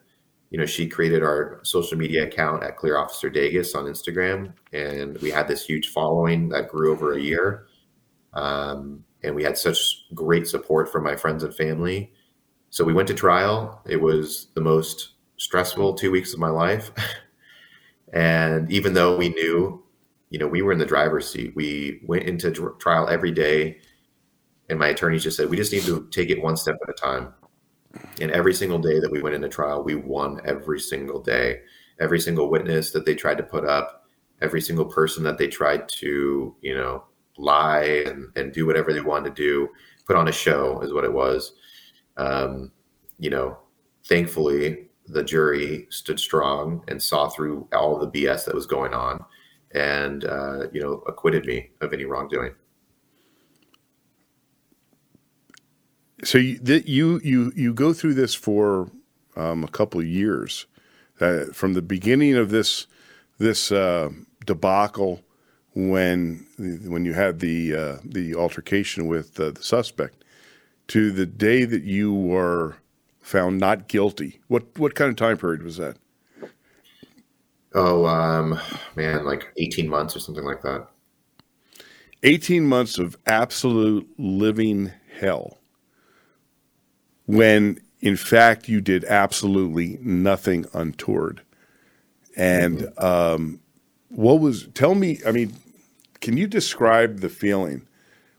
[0.50, 5.18] You know, she created our social media account at Clear Officer Dages on Instagram, and
[5.20, 7.68] we had this huge following that grew over a year.
[8.34, 12.12] Um, and we had such great support from my friends and family.
[12.70, 13.82] So we went to trial.
[13.88, 16.92] It was the most stressful two weeks of my life.
[18.14, 19.84] and even though we knew,
[20.30, 23.80] you know, we were in the driver's seat, we went into trial every day.
[24.70, 26.94] And my attorneys just said, we just need to take it one step at a
[26.94, 27.34] time.
[28.22, 31.62] And every single day that we went into trial, we won every single day.
[32.00, 34.06] Every single witness that they tried to put up,
[34.42, 37.04] every single person that they tried to, you know,
[37.42, 39.70] lie and, and do whatever they wanted to do,
[40.06, 41.54] put on a show is what it was.
[42.18, 42.72] Um,
[43.20, 43.58] you know,
[44.06, 49.24] thankfully the jury stood strong and saw through all the BS that was going on,
[49.72, 52.54] and uh, you know acquitted me of any wrongdoing.
[56.24, 58.92] So you you you, you go through this for
[59.36, 60.68] um, a couple of years,
[61.20, 62.88] uh, from the beginning of this
[63.38, 64.10] this uh,
[64.46, 65.22] debacle
[65.74, 70.24] when when you had the uh, the altercation with uh, the suspect
[70.88, 72.76] to the day that you were
[73.22, 74.42] found not guilty.
[74.48, 75.98] What what kind of time period was that?
[77.74, 78.60] Oh um,
[78.96, 80.88] man, like eighteen months or something like that.
[82.24, 85.58] Eighteen months of absolute living hell.
[87.26, 91.42] When in fact you did absolutely nothing untoward,
[92.36, 93.06] and mm-hmm.
[93.06, 93.61] um,
[94.12, 95.56] what was tell me i mean
[96.22, 97.88] can you describe the feeling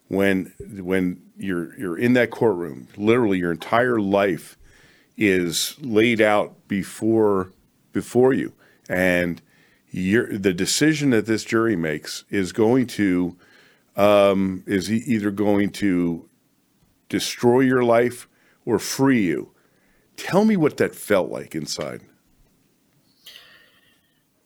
[0.09, 2.89] when when you're you're in that courtroom?
[2.97, 4.57] Literally your entire life
[5.16, 7.53] is laid out before
[7.93, 8.53] before you.
[8.89, 9.43] And
[9.93, 13.37] the decision that this jury makes is going to
[13.97, 16.29] um, is either going to
[17.09, 18.27] destroy your life
[18.64, 19.51] or free you.
[20.16, 22.03] Tell me what that felt like inside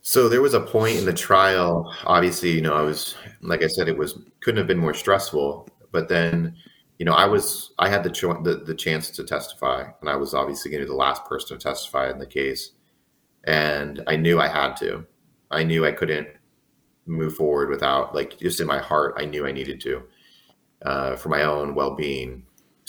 [0.06, 1.92] so there was a point in the trial.
[2.04, 5.68] Obviously, you know, I was like I said, it was couldn't have been more stressful.
[5.90, 6.54] But then,
[7.00, 10.14] you know, I was I had the cho- the, the chance to testify, and I
[10.14, 12.70] was obviously going to be the last person to testify in the case,
[13.48, 15.04] and I knew I had to.
[15.50, 16.28] I knew I couldn't
[17.06, 20.04] move forward without like just in my heart, I knew I needed to
[20.82, 22.44] uh, for my own well being.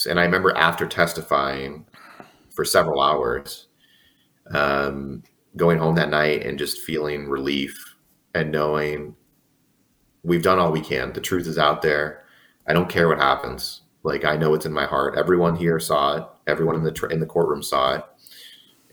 [0.08, 1.88] And I remember after testifying
[2.52, 3.70] for several hours.
[4.54, 5.24] Um,
[5.58, 7.96] going home that night and just feeling relief
[8.34, 9.16] and knowing
[10.24, 11.14] we've done all we can.
[11.14, 12.24] The truth is out there.
[12.68, 13.82] I don't care what happens.
[14.04, 15.18] Like I know it's in my heart.
[15.18, 16.24] Everyone here saw it.
[16.48, 18.06] Everyone in the in the courtroom saw it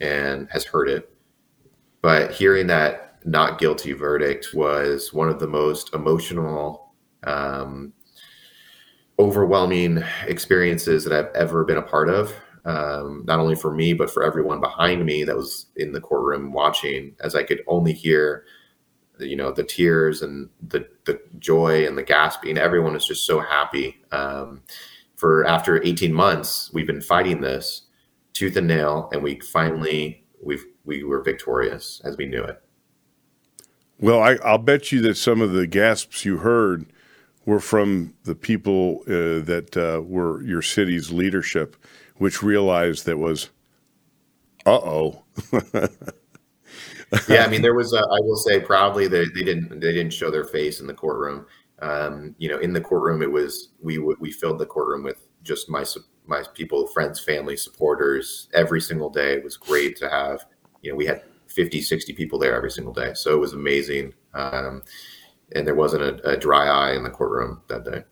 [0.01, 1.11] and has heard it.
[2.03, 7.93] But hearing that not guilty verdict was one of the most emotional, um,
[9.19, 12.35] overwhelming experiences that I've ever been a part of
[12.65, 16.53] um, not only for me but for everyone behind me that was in the courtroom
[16.53, 18.45] watching as i could only hear
[19.19, 22.59] you know the tears and the the joy and the gasping.
[22.59, 23.97] Everyone was just so happy.
[24.13, 24.63] Um,
[25.17, 27.83] for after 18 months we've been fighting this
[28.33, 32.61] tooth and nail and we finally we we were victorious as we knew it.
[34.01, 36.87] Well I, i'll bet you that some of the gasps you heard
[37.47, 41.77] were from the people uh, that uh, were your city's leadership
[42.19, 43.51] which realized that was,
[44.67, 45.25] uh oh.
[47.29, 47.93] yeah, I mean, there was.
[47.93, 50.95] A, I will say proudly that they didn't they didn't show their face in the
[50.95, 51.47] courtroom.
[51.81, 55.69] Um, you know, in the courtroom, it was we we filled the courtroom with just
[55.69, 55.85] my
[56.27, 59.35] my people, friends, family, supporters every single day.
[59.35, 60.47] It was great to have.
[60.83, 64.13] You know, we had 50, 60 people there every single day, so it was amazing.
[64.35, 64.83] Um,
[65.55, 68.03] and there wasn't a, a dry eye in the courtroom that day.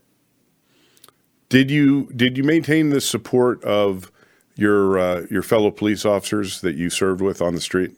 [1.52, 4.10] Did you did you maintain the support of
[4.56, 7.90] your uh, your fellow police officers that you served with on the street?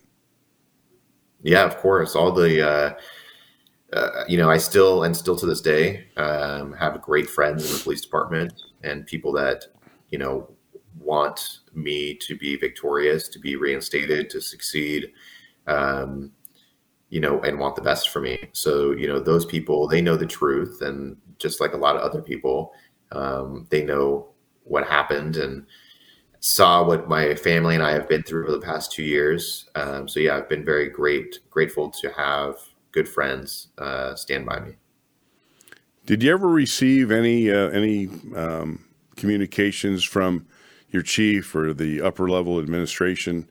[1.42, 2.16] Yeah, of course.
[2.16, 2.94] All the uh,
[3.92, 7.76] uh, you know, I still and still to this day um, have great friends in
[7.76, 8.52] the police department
[8.82, 9.66] and people that
[10.10, 10.50] you know
[10.98, 15.12] want me to be victorious, to be reinstated, to succeed.
[15.68, 16.32] Um,
[17.08, 18.48] you know, and want the best for me.
[18.50, 20.82] So, you know, those people, they know the truth.
[20.82, 22.72] And just like a lot of other people,
[23.14, 24.28] um, they know
[24.64, 25.66] what happened and
[26.40, 29.70] saw what my family and I have been through over the past two years.
[29.74, 32.56] Um, so yeah, I've been very great, grateful to have
[32.92, 34.72] good friends uh, stand by me.
[36.06, 38.84] Did you ever receive any uh, any um,
[39.16, 40.46] communications from
[40.90, 43.48] your chief or the upper level administration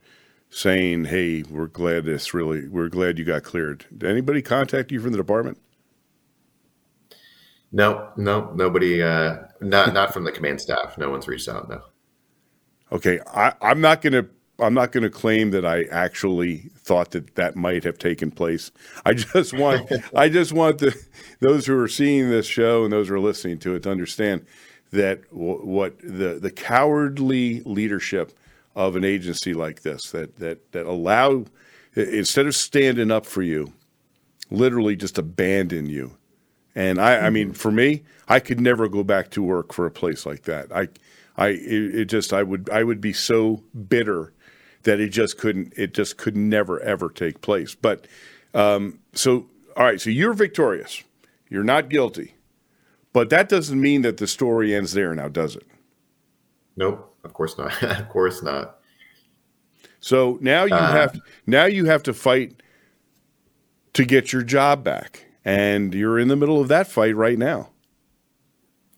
[0.52, 5.00] saying, "Hey, we're glad this really, we're glad you got cleared." Did anybody contact you
[5.00, 5.58] from the department?
[7.72, 9.02] No, no, nobody.
[9.02, 10.98] Uh, not not from the command staff.
[10.98, 11.70] No one's reached out.
[11.70, 11.82] No.
[12.92, 14.28] Okay, I, I'm not going to.
[14.60, 18.72] I'm not going to claim that I actually thought that that might have taken place.
[19.04, 20.96] I just want, I just want the
[21.40, 24.46] those who are seeing this show and those who are listening to it to understand
[24.92, 28.38] that w- what the the cowardly leadership
[28.76, 31.46] of an agency like this that that that allow
[31.96, 33.74] instead of standing up for you,
[34.50, 36.16] literally just abandon you.
[36.76, 39.92] And I, I mean, for me, I could never go back to work for a
[39.92, 40.72] place like that.
[40.72, 40.88] I,
[41.38, 44.34] I, it, it just, I would, I would be so bitter
[44.84, 47.76] that it just couldn't, it just could never ever take place.
[47.76, 48.08] But,
[48.54, 49.48] um, so,
[49.78, 51.04] all right, so you're victorious.
[51.50, 52.36] You're not guilty.
[53.14, 55.68] But that doesn't mean that the story ends there now, does it?
[56.76, 57.82] Nope, of course not.
[58.00, 58.80] of course not.
[60.00, 62.62] So now you Uh, have now you have to fight
[63.94, 67.70] to get your job back, and you're in the middle of that fight right now.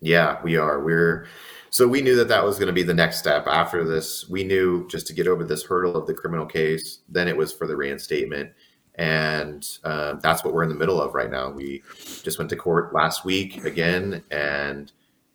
[0.00, 0.80] Yeah, we are.
[0.82, 1.26] We're
[1.70, 4.28] so we knew that that was going to be the next step after this.
[4.28, 7.52] We knew just to get over this hurdle of the criminal case, then it was
[7.52, 8.52] for the reinstatement,
[8.94, 11.50] and uh, that's what we're in the middle of right now.
[11.50, 11.82] We
[12.22, 14.92] just went to court last week again, and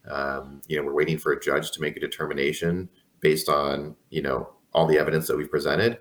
[0.10, 2.90] um, you know we're waiting for a judge to make a determination
[3.20, 6.00] based on you know all the evidence that we've presented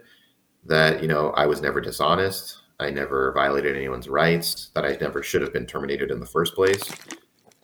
[0.65, 2.59] that you know I was never dishonest.
[2.81, 4.71] I never violated anyone's rights.
[4.75, 6.83] That I never should have been terminated in the first place.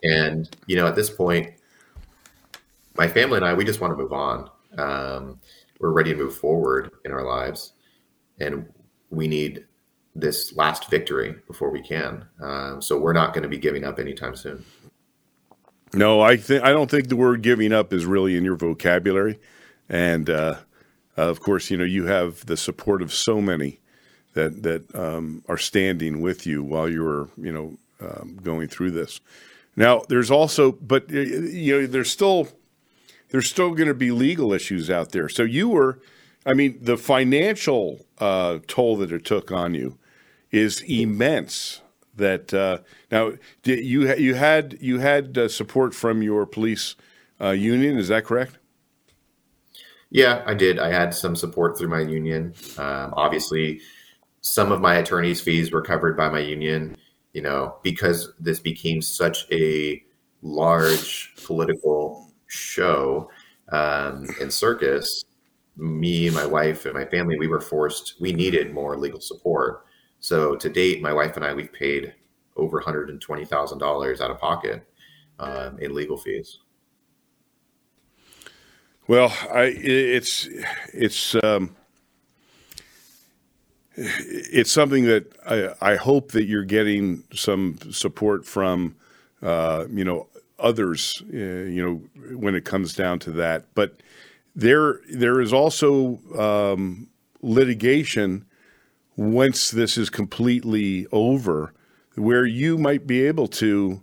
[0.02, 1.54] And you know, at this point,
[2.96, 4.50] my family and I, we just want to move on.
[4.78, 5.40] Um,
[5.80, 7.72] we're ready to move forward in our lives,
[8.40, 8.68] and
[9.10, 9.64] we need
[10.14, 12.26] this last victory before we can.
[12.40, 14.64] Um, so we're not going to be giving up anytime soon.
[15.94, 19.38] No, I think I don't think the word giving up is really in your vocabulary,
[19.88, 20.56] and uh,
[21.16, 23.80] of course, you know you have the support of so many
[24.36, 29.20] that that um, are standing with you while you're you know um, going through this.
[29.74, 32.48] Now, there's also, but you know, there's still
[33.30, 35.28] there's still going to be legal issues out there.
[35.28, 35.98] So you were,
[36.44, 39.98] I mean, the financial uh, toll that it took on you
[40.50, 41.82] is immense.
[42.14, 42.78] That uh,
[43.10, 43.32] now
[43.64, 46.94] you you had you had uh, support from your police
[47.40, 47.98] uh, union.
[47.98, 48.56] Is that correct?
[50.08, 50.78] Yeah, I did.
[50.78, 52.54] I had some support through my union.
[52.78, 53.80] Um, obviously,
[54.46, 56.96] some of my attorney's fees were covered by my union.
[57.32, 60.02] You know, because this became such a
[60.40, 63.30] large political show
[63.70, 65.22] um, and circus.
[65.76, 68.14] Me, my wife, and my family, we were forced.
[68.20, 69.84] We needed more legal support.
[70.20, 72.14] So to date, my wife and I, we've paid
[72.56, 74.88] over one hundred and twenty thousand dollars out of pocket
[75.38, 76.60] um, in legal fees.
[79.08, 80.48] Well, I it's
[80.94, 81.76] it's um,
[83.96, 88.96] it's something that I, I hope that you're getting some support from
[89.42, 90.28] uh, you know
[90.58, 93.66] others uh, you know when it comes down to that.
[93.74, 94.00] But
[94.54, 97.08] there there is also um,
[97.42, 98.44] litigation
[99.16, 101.72] once this is completely over,
[102.16, 104.02] where you might be able to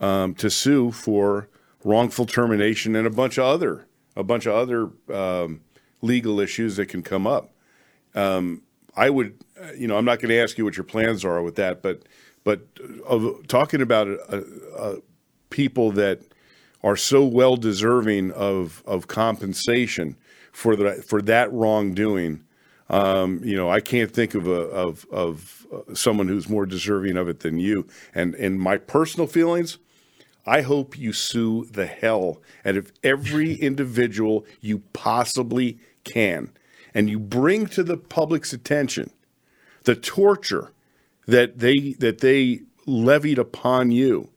[0.00, 1.48] um, to sue for
[1.84, 5.60] wrongful termination and a bunch of other a bunch of other um,
[6.00, 7.50] legal issues that can come up.
[8.14, 8.62] Um,
[8.96, 11.42] I would, uh, you know, I'm not going to ask you what your plans are
[11.42, 12.02] with that, but
[12.44, 12.60] but
[13.06, 14.40] of talking about uh,
[14.76, 14.96] uh,
[15.50, 16.20] people that
[16.82, 20.16] are so well deserving of of compensation
[20.52, 22.42] for the for that wrongdoing.
[22.88, 27.28] Um, you know, I can't think of a of of someone who's more deserving of
[27.28, 27.86] it than you.
[28.14, 29.78] And and my personal feelings,
[30.46, 36.52] I hope you sue the hell out of every individual you possibly can,
[36.96, 39.10] and you bring to the public's attention
[39.84, 40.72] the torture
[41.26, 44.30] that they that they levied upon you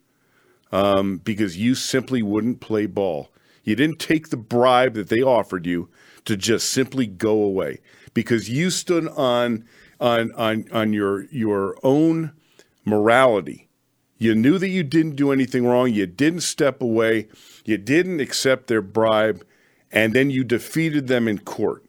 [0.73, 3.29] um, because you simply wouldn't play ball.
[3.63, 5.89] You didn't take the bribe that they offered you
[6.25, 7.79] to just simply go away
[8.13, 9.63] because you stood on
[10.01, 12.33] on on on your your own
[12.83, 13.69] morality.
[14.17, 15.93] You knew that you didn't do anything wrong.
[15.93, 17.29] You didn't step away.
[17.63, 19.45] You didn't accept their bribe,
[19.93, 21.85] and then you defeated them in court.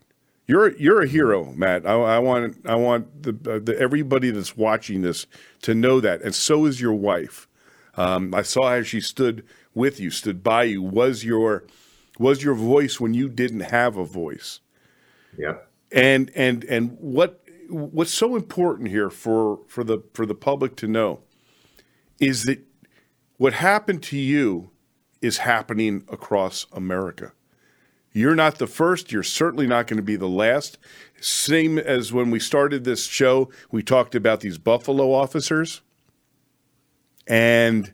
[0.51, 1.87] You're you're a hero, Matt.
[1.87, 5.29] I, I want I want the, the everybody that's watching this
[5.63, 7.47] to know that, and so is your wife.
[7.95, 9.45] Um, I saw how she stood
[9.75, 10.83] with you, stood by you.
[10.83, 11.63] Was your
[12.19, 14.59] was your voice when you didn't have a voice?
[15.39, 15.71] Yep.
[15.93, 20.89] And and and what what's so important here for for the for the public to
[20.89, 21.21] know
[22.19, 22.59] is that
[23.37, 24.73] what happened to you
[25.23, 27.35] is happening across America.
[28.13, 29.13] You're not the first.
[29.13, 30.79] You're certainly not going to be the last.
[31.21, 35.81] Same as when we started this show, we talked about these Buffalo officers.
[37.27, 37.93] And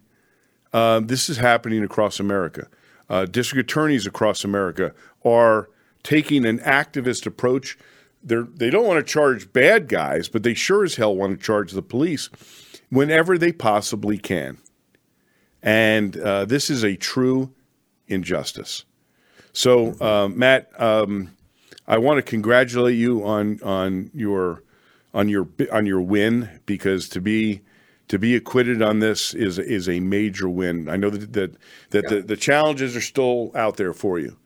[0.72, 2.68] uh, this is happening across America.
[3.08, 4.94] Uh, district attorneys across America
[5.24, 5.68] are
[6.02, 7.76] taking an activist approach.
[8.22, 11.44] They're, they don't want to charge bad guys, but they sure as hell want to
[11.44, 12.30] charge the police
[12.90, 14.58] whenever they possibly can.
[15.62, 17.52] And uh, this is a true
[18.06, 18.84] injustice.
[19.56, 21.34] So, uh, Matt, um,
[21.88, 24.62] I want to congratulate you on on your
[25.14, 27.62] on your on your win because to be
[28.08, 30.90] to be acquitted on this is is a major win.
[30.90, 31.56] I know that that,
[31.88, 32.16] that yeah.
[32.16, 34.36] the, the challenges are still out there for you.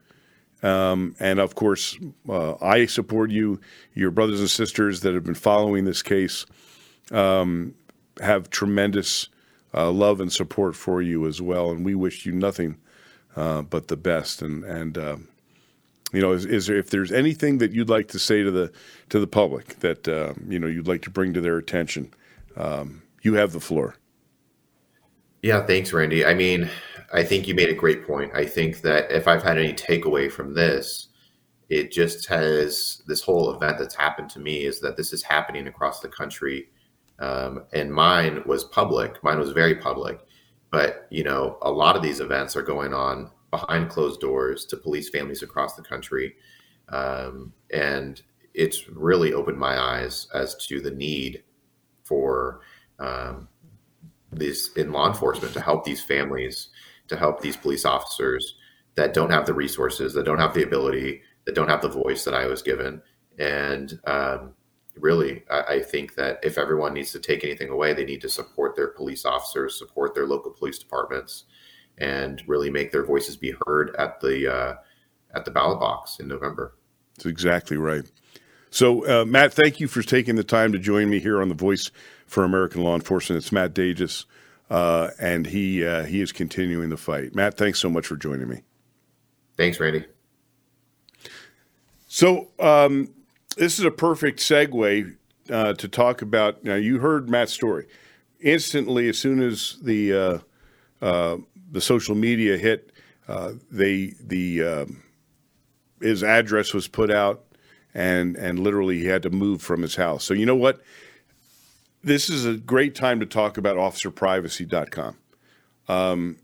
[0.63, 1.99] Um, and of course,
[2.29, 3.61] uh, I support you.
[3.95, 6.47] Your brothers and sisters that have been following this case
[7.11, 7.75] um,
[8.21, 9.29] have tremendous
[9.75, 11.73] uh, love and support for you as well.
[11.73, 12.77] And we wish you nothing
[13.37, 14.43] uh, but the best.
[14.43, 15.16] And and uh,
[16.12, 18.72] you know, is, is, there if there's anything that you'd like to say to the
[19.11, 22.12] to the public that uh, you know you'd like to bring to their attention,
[22.57, 23.97] um, you have the floor.
[25.43, 26.24] Yeah, thanks, Randy.
[26.24, 26.68] I mean,
[27.12, 28.33] I think you made a great point.
[28.35, 31.09] I think that if I've had any takeaway from this,
[31.70, 35.66] it just has this whole event that's happened to me is that this is happening
[35.66, 36.68] across the country.
[37.20, 39.22] Um, and mine was public.
[39.22, 40.20] Mine was very public.
[40.71, 44.77] But, you know, a lot of these events are going on behind closed doors to
[44.77, 46.37] police families across the country.
[46.89, 48.23] Um, and
[48.55, 51.43] it's really opened my eyes as to the need
[52.05, 52.61] for
[52.99, 53.49] um,
[54.33, 56.68] this in law enforcement to help these families,
[57.09, 58.57] to help these police officers
[58.95, 62.25] that don't have the resources, that don't have the ability, that don't have the voice
[62.25, 63.03] that I was given.
[63.39, 64.55] And um,
[64.97, 68.28] really, I, I, think that if everyone needs to take anything away, they need to
[68.28, 71.45] support their police officers, support their local police departments,
[71.99, 74.74] and really make their voices be heard at the uh,
[75.34, 76.74] at the ballot box in November.
[77.16, 78.05] That's exactly right.
[78.70, 81.55] So, uh, Matt, thank you for taking the time to join me here on the
[81.55, 81.91] Voice
[82.26, 83.43] for American Law Enforcement.
[83.43, 84.26] It's Matt Dages,
[84.70, 87.34] uh, and he uh, he is continuing the fight.
[87.34, 88.62] Matt, thanks so much for joining me.
[89.57, 90.07] Thanks, Randy.
[92.07, 93.12] So, um,
[93.61, 95.17] this is a perfect segue
[95.51, 96.65] uh, to talk about.
[96.65, 97.87] Now, you heard Matt's story.
[98.41, 100.39] Instantly, as soon as the uh,
[101.03, 101.37] uh,
[101.71, 102.91] the social media hit,
[103.29, 105.03] uh, they the um,
[106.01, 107.45] his address was put out,
[107.93, 110.25] and and literally he had to move from his house.
[110.25, 110.81] So you know what?
[112.03, 115.19] This is a great time to talk about OfficerPrivacy.com.
[115.87, 116.39] Um,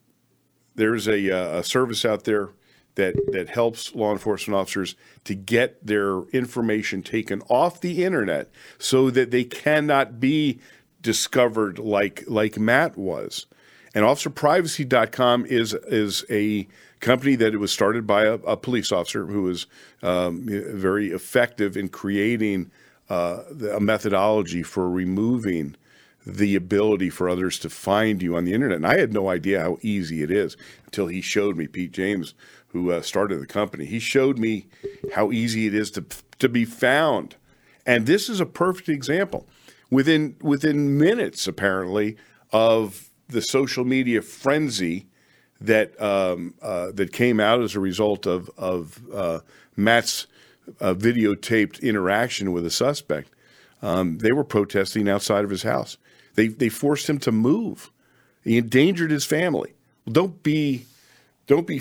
[0.75, 2.51] there's a, uh, a service out there
[2.97, 9.11] that that helps law enforcement officers to get their information taken off the internet so
[9.11, 10.59] that they cannot be
[11.01, 13.47] discovered like like Matt was.
[13.95, 16.67] And officerprivacy.com is is a
[17.01, 19.67] company that it was started by a, a police officer who was
[20.03, 22.71] um, very effective in creating
[23.09, 23.43] uh,
[23.73, 25.77] a methodology for removing
[26.27, 28.77] the ability for others to find you on the internet.
[28.77, 32.35] And I had no idea how easy it is until he showed me, Pete James,
[32.77, 33.87] who uh, started the company.
[33.87, 34.67] He showed me
[35.15, 36.05] how easy it is to
[36.39, 37.37] to be found.
[37.87, 39.47] And this is a perfect example.
[39.91, 42.17] Within within minutes, apparently,
[42.53, 45.07] of the social media frenzy
[45.61, 49.41] that um, uh, that came out as a result of of uh,
[49.77, 50.27] Matt's
[50.81, 53.31] uh, videotaped interaction with a suspect.
[53.83, 55.97] Um, they were protesting outside of his house.
[56.35, 57.91] They they forced him to move.
[58.45, 59.73] He endangered his family.
[60.05, 60.87] Well, don't be
[61.47, 61.81] don't be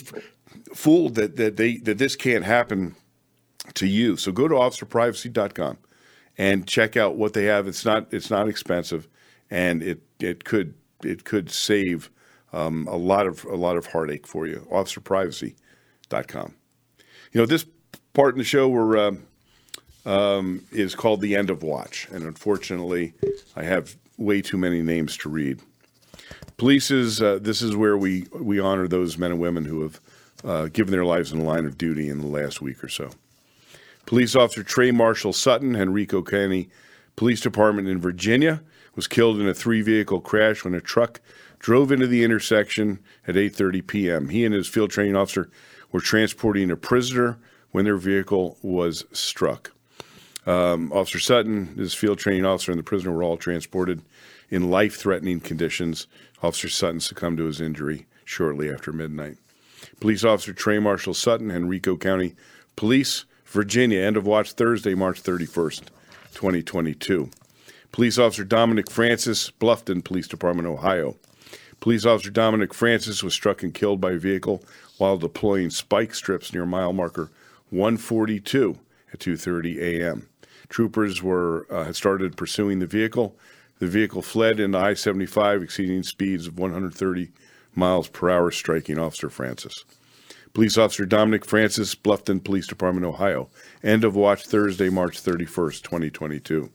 [0.73, 2.95] fooled that that they that this can't happen
[3.73, 4.17] to you.
[4.17, 5.77] So go to officerprivacy.com
[6.37, 7.67] and check out what they have.
[7.67, 9.07] It's not it's not expensive,
[9.49, 12.09] and it it could it could save
[12.53, 14.67] um, a lot of a lot of heartache for you.
[14.71, 16.55] OfficerPrivacy.com.
[17.31, 17.65] You know, this
[18.13, 19.11] part in the show where uh,
[20.05, 23.13] um, is called the end of watch, and unfortunately,
[23.55, 25.61] I have way too many names to read.
[26.57, 29.99] Police is uh, this is where we we honor those men and women who have
[30.45, 33.09] uh, given their lives in the line of duty in the last week or so.
[34.05, 36.69] Police Officer Trey Marshall Sutton, Henrico County
[37.15, 38.61] Police Department in Virginia,
[38.95, 41.19] was killed in a three-vehicle crash when a truck
[41.59, 44.29] drove into the intersection at 8:30 p.m.
[44.29, 45.49] He and his field training officer
[45.91, 47.37] were transporting a prisoner
[47.71, 49.71] when their vehicle was struck.
[50.45, 54.03] Um, officer Sutton, his field training officer, and the prisoner were all transported
[54.49, 56.05] in life-threatening conditions.
[56.43, 59.37] Officer Sutton succumbed to his injury shortly after midnight.
[59.99, 62.35] Police Officer Trey Marshall Sutton, Henrico County
[62.75, 65.85] Police, Virginia, end of watch Thursday, March 31st,
[66.33, 67.29] 2022.
[67.91, 71.15] Police Officer Dominic Francis, Bluffton Police Department, Ohio.
[71.79, 74.63] Police officer Dominic Francis was struck and killed by a vehicle
[74.97, 77.29] while deploying spike strips near mile marker
[77.69, 78.79] 142
[79.13, 80.27] at 2:30 a.m.
[80.69, 83.35] Troopers were uh, had started pursuing the vehicle.
[83.79, 87.29] The vehicle fled into I-75, exceeding speeds of 130
[87.75, 89.85] miles per hour, striking Officer Francis.
[90.53, 93.49] Police Officer Dominic Francis, Bluffton Police Department, Ohio.
[93.83, 96.69] End of watch Thursday, March 31st, 2022.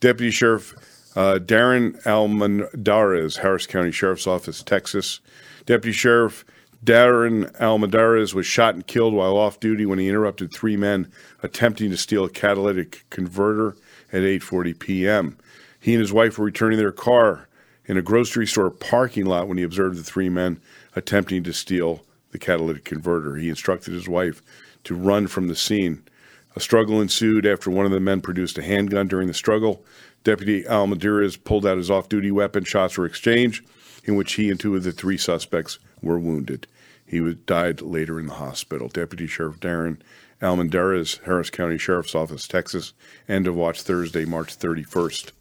[0.00, 0.74] Deputy Sheriff
[1.16, 5.20] uh, Darren Almendarez, Harris County Sheriff's Office, Texas.
[5.66, 6.44] Deputy Sheriff
[6.84, 11.10] Darren Almendarez was shot and killed while off duty when he interrupted three men
[11.42, 13.76] attempting to steal a catalytic converter
[14.12, 15.38] at 8:40 p.m.
[15.80, 17.47] He and his wife were returning their car
[17.88, 20.60] in a grocery store parking lot when he observed the three men
[20.94, 23.34] attempting to steal the catalytic converter.
[23.36, 24.42] He instructed his wife
[24.84, 26.04] to run from the scene.
[26.54, 29.84] A struggle ensued after one of the men produced a handgun during the struggle.
[30.22, 32.64] Deputy Almendarez pulled out his off duty weapon.
[32.64, 33.66] Shots were exchanged,
[34.04, 36.66] in which he and two of the three suspects were wounded.
[37.06, 38.88] He died later in the hospital.
[38.88, 39.98] Deputy Sheriff Darren
[40.42, 42.92] Almendarez, Harris County Sheriff's Office, Texas.
[43.28, 45.32] End of watch Thursday, March 31st,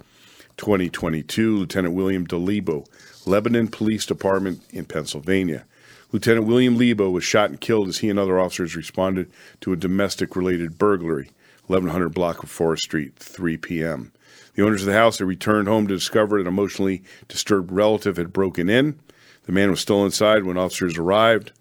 [0.58, 1.58] 2022.
[1.58, 2.36] Lieutenant William D.
[2.36, 2.86] Lebo,
[3.26, 5.66] Lebanon Police Department in Pennsylvania.
[6.12, 9.30] Lieutenant William Lebo was shot and killed as he and other officers responded
[9.62, 11.32] to a domestic related burglary,
[11.68, 14.12] 1100 block of Forest Street, 3 p.m.
[14.56, 18.34] The owners of the house had returned home to discover an emotionally disturbed relative had
[18.34, 19.00] broken in.
[19.44, 21.52] The man was still inside when officers arrived,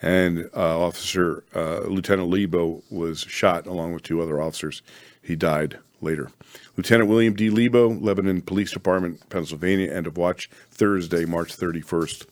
[0.00, 4.82] and uh, Officer uh, Lieutenant Lebo was shot along with two other officers.
[5.22, 6.30] He died later.
[6.76, 7.50] Lieutenant William D.
[7.50, 12.26] Lebo, Lebanon Police Department, Pennsylvania, end of watch Thursday, March 31st,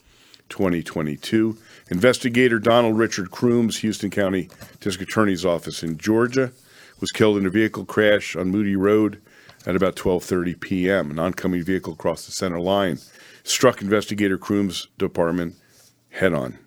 [0.49, 1.57] 2022.
[1.91, 4.49] Investigator Donald Richard Crooms, Houston County
[4.81, 6.53] District Attorney's Office in Georgia,
[7.01, 9.21] was killed in a vehicle crash on Moody Road
[9.67, 11.11] at about 12:30 p.m.
[11.11, 12.99] An oncoming vehicle crossed the center line,
[13.45, 15.57] struck investigator Crooms' department
[16.11, 16.59] head on.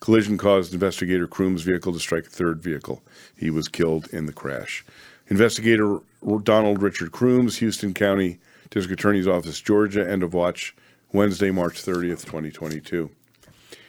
[0.00, 3.02] Collision caused investigator Crooms' vehicle to strike a third vehicle.
[3.36, 4.84] He was killed in the crash.
[5.30, 6.00] Investigator
[6.42, 8.38] Donald Richard Crooms, Houston County
[8.70, 10.74] District Attorney's Office, Georgia, end of watch
[11.12, 13.10] Wednesday, March 30th, 2022.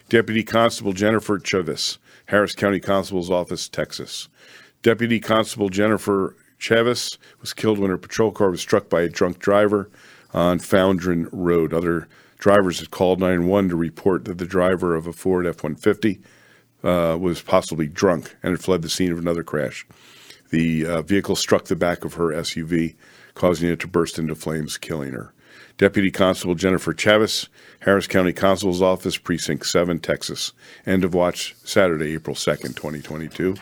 [0.08, 4.28] Deputy Constable Jennifer Chavis, Harris County Constable's Office, Texas.
[4.82, 9.38] Deputy Constable Jennifer Chavis was killed when her patrol car was struck by a drunk
[9.38, 9.90] driver
[10.32, 11.72] on Fondren Road.
[11.72, 16.20] Other drivers had called 911 to report that the driver of a Ford F 150
[16.84, 19.86] uh, was possibly drunk and had fled the scene of another crash.
[20.52, 22.94] The uh, vehicle struck the back of her SUV,
[23.34, 25.32] causing it to burst into flames, killing her.
[25.78, 27.48] Deputy Constable Jennifer Chavis,
[27.80, 30.52] Harris County Constable's Office, Precinct 7, Texas.
[30.84, 33.56] End of watch Saturday, April 2nd, 2022.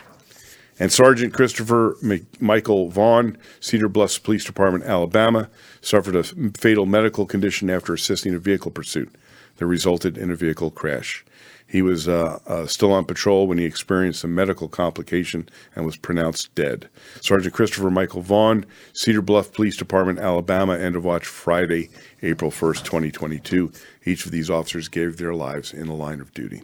[0.81, 1.95] And Sergeant Christopher
[2.41, 5.47] Michael Vaughn, Cedar Bluffs Police Department, Alabama,
[5.79, 9.15] suffered a fatal medical condition after assisting a vehicle pursuit
[9.55, 11.23] that resulted in a vehicle crash.
[11.71, 15.95] He was uh, uh, still on patrol when he experienced a medical complication and was
[15.95, 16.89] pronounced dead.
[17.21, 21.89] Sergeant Christopher Michael Vaughn, Cedar Bluff Police Department, Alabama, end of watch Friday,
[22.23, 23.71] April 1st, 2022.
[24.03, 26.63] Each of these officers gave their lives in the line of duty.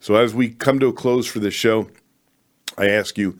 [0.00, 1.88] So, as we come to a close for this show,
[2.76, 3.38] I ask you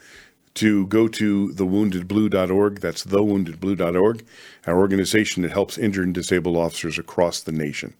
[0.55, 2.80] to go to thewoundedblue.org.
[2.80, 4.24] That's thewoundedblue.org,
[4.68, 7.94] our organization that helps injured and disabled officers across the nation.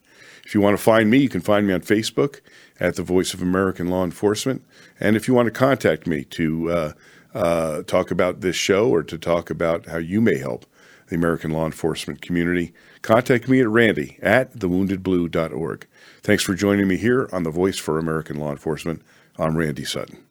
[0.45, 2.41] If you want to find me, you can find me on Facebook
[2.81, 4.65] at the Voice of American Law Enforcement.
[4.99, 6.93] And if you want to contact me to uh,
[7.35, 10.67] uh, talk about this show or to talk about how you may help
[11.09, 15.87] the American law enforcement community, contact me at randy at thewoundedblue.org.
[16.23, 19.03] Thanks for joining me here on the Voice for American Law Enforcement.
[19.39, 20.25] I'm Randy Sutton.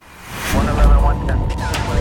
[0.00, 1.91] 111, 110.